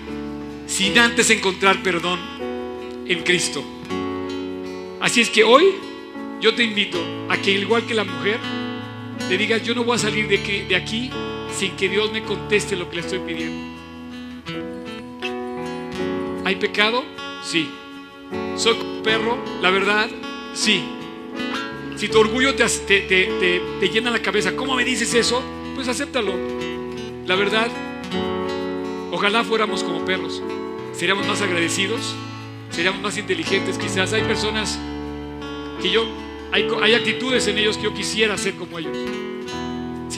[0.67, 2.19] sin antes encontrar perdón
[3.07, 3.63] en Cristo.
[5.01, 5.65] Así es que hoy
[6.41, 8.39] yo te invito a que igual que la mujer,
[9.29, 11.11] le digas, yo no voy a salir de aquí
[11.57, 13.79] sin que Dios me conteste lo que le estoy pidiendo.
[16.45, 17.05] ¿Hay pecado?
[17.45, 17.69] Sí.
[18.57, 19.39] ¿Soy perro?
[19.61, 20.09] La verdad,
[20.55, 20.85] sí.
[21.97, 25.43] Si tu orgullo te, te, te, te, llena la cabeza, ¿cómo me dices eso?
[25.75, 26.33] Pues acéptalo.
[27.27, 27.69] La verdad,
[29.11, 30.43] ojalá fuéramos como perros.
[30.93, 32.15] Seríamos más agradecidos,
[32.71, 33.79] seríamos más inteligentes.
[33.79, 34.79] Quizás hay personas
[35.83, 36.05] que yo,
[36.53, 38.97] hay, hay actitudes en ellos que yo quisiera ser como ellos.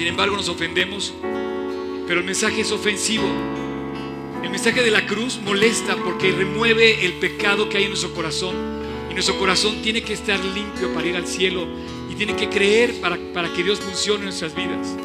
[0.00, 1.12] Sin embargo, nos ofendemos,
[2.06, 3.28] pero el mensaje es ofensivo.
[4.42, 8.56] El mensaje de la cruz molesta porque remueve el pecado que hay en nuestro corazón.
[9.10, 11.68] Y nuestro corazón tiene que estar limpio para ir al cielo
[12.10, 14.96] y tiene que creer para, para que Dios funcione en nuestras vidas.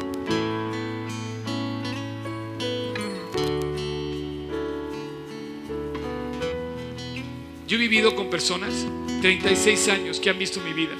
[7.68, 8.86] Yo he vivido con personas,
[9.20, 10.94] 36 años, que han visto mi vida.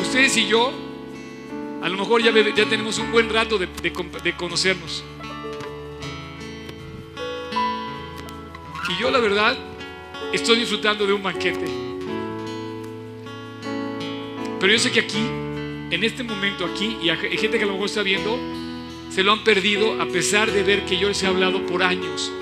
[0.00, 0.85] Ustedes y yo,
[1.86, 3.92] a lo mejor ya, ya tenemos un buen rato de, de,
[4.24, 5.04] de conocernos.
[8.88, 9.56] Y yo la verdad
[10.32, 11.64] estoy disfrutando de un banquete.
[14.58, 15.20] Pero yo sé que aquí,
[15.92, 18.36] en este momento aquí, y hay gente que a lo mejor está viendo,
[19.08, 22.32] se lo han perdido a pesar de ver que yo les he hablado por años.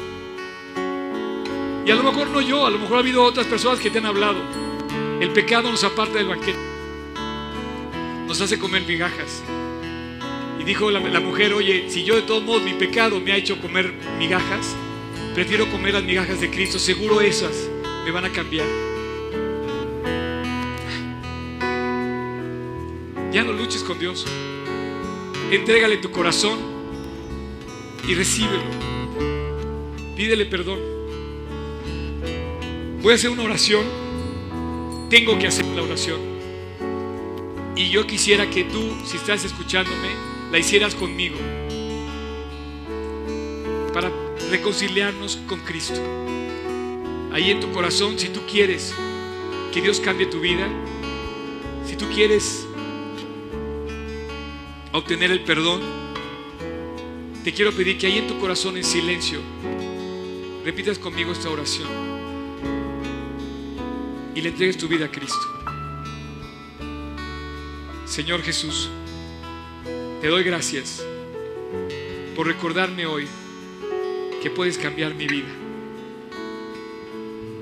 [1.85, 3.99] Y a lo mejor no yo, a lo mejor ha habido otras personas que te
[3.99, 4.41] han hablado.
[5.21, 6.74] El pecado nos aparta del banquete.
[8.27, 9.43] Nos hace comer migajas.
[10.61, 13.61] Y dijo la, mujer, oye, si yo de todos modos mi pecado me ha hecho
[13.61, 14.75] comer migajas,
[15.35, 16.79] Prefiero comer las migajas de Cristo.
[16.79, 17.69] Seguro esas
[18.05, 18.67] me van a cambiar.
[23.33, 24.25] Ya no luches con Dios.
[25.51, 26.57] Entrégale tu corazón
[28.07, 28.63] y recíbelo.
[30.17, 30.79] Pídele perdón.
[33.03, 33.85] Voy a hacer una oración.
[35.11, 36.34] Tengo que hacer la oración.
[37.77, 40.09] Y yo quisiera que tú, si estás escuchándome,
[40.53, 41.37] la hicieras conmigo.
[43.93, 44.13] Para
[44.51, 46.01] reconciliarnos con Cristo.
[47.33, 48.95] ahí en tu corazón, si tú quieres
[49.73, 50.69] que Dios cambie tu vida,
[51.85, 52.65] si tú quieres
[54.93, 55.81] obtener el perdón,
[57.43, 59.41] te quiero pedir que ahí en tu corazón en silencio
[60.65, 61.89] repitas conmigo esta oración
[64.35, 65.54] y le entregues tu vida a Cristo.
[68.15, 68.89] Señor Jesús,
[70.21, 71.05] te doy gracias
[72.37, 73.27] por recordarme hoy
[74.41, 75.49] que puedes cambiar mi vida.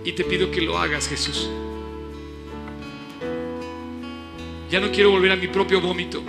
[0.05, 1.49] Y te pido que lo hagas, Jesús.
[4.71, 6.23] Ya no quiero volver a mi propio vómito.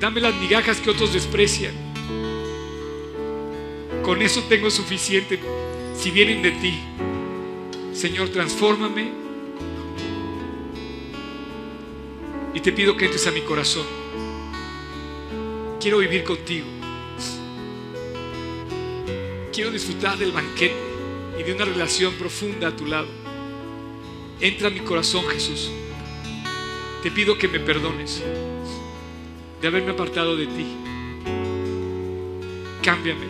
[0.00, 1.74] Dame las migajas que otros desprecian.
[4.02, 5.38] Con eso tengo suficiente
[5.94, 6.93] si vienen de ti.
[8.04, 9.10] Señor, transfórmame.
[12.52, 13.86] Y te pido que entres a mi corazón.
[15.80, 16.66] Quiero vivir contigo.
[19.54, 20.76] Quiero disfrutar del banquete
[21.40, 23.08] y de una relación profunda a tu lado.
[24.38, 25.70] Entra a mi corazón, Jesús.
[27.02, 28.22] Te pido que me perdones
[29.62, 30.66] de haberme apartado de ti.
[32.82, 33.28] Cámbiame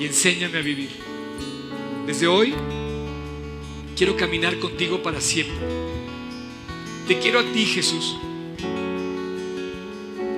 [0.00, 0.90] y enséñame a vivir.
[2.04, 2.52] Desde hoy
[3.96, 5.56] quiero caminar contigo para siempre.
[7.06, 8.16] Te quiero a ti, Jesús,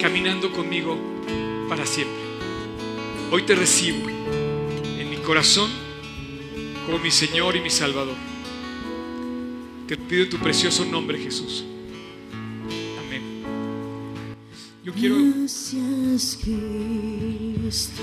[0.01, 0.99] caminando conmigo
[1.69, 2.25] para siempre.
[3.31, 5.71] Hoy te recibo en mi corazón
[6.87, 8.17] como mi Señor y mi Salvador.
[9.89, 11.65] Te pido tu precioso nombre, Jesús.
[13.07, 13.23] Amén.
[14.83, 15.17] Yo quiero...
[15.17, 18.03] Gracias, Cristo.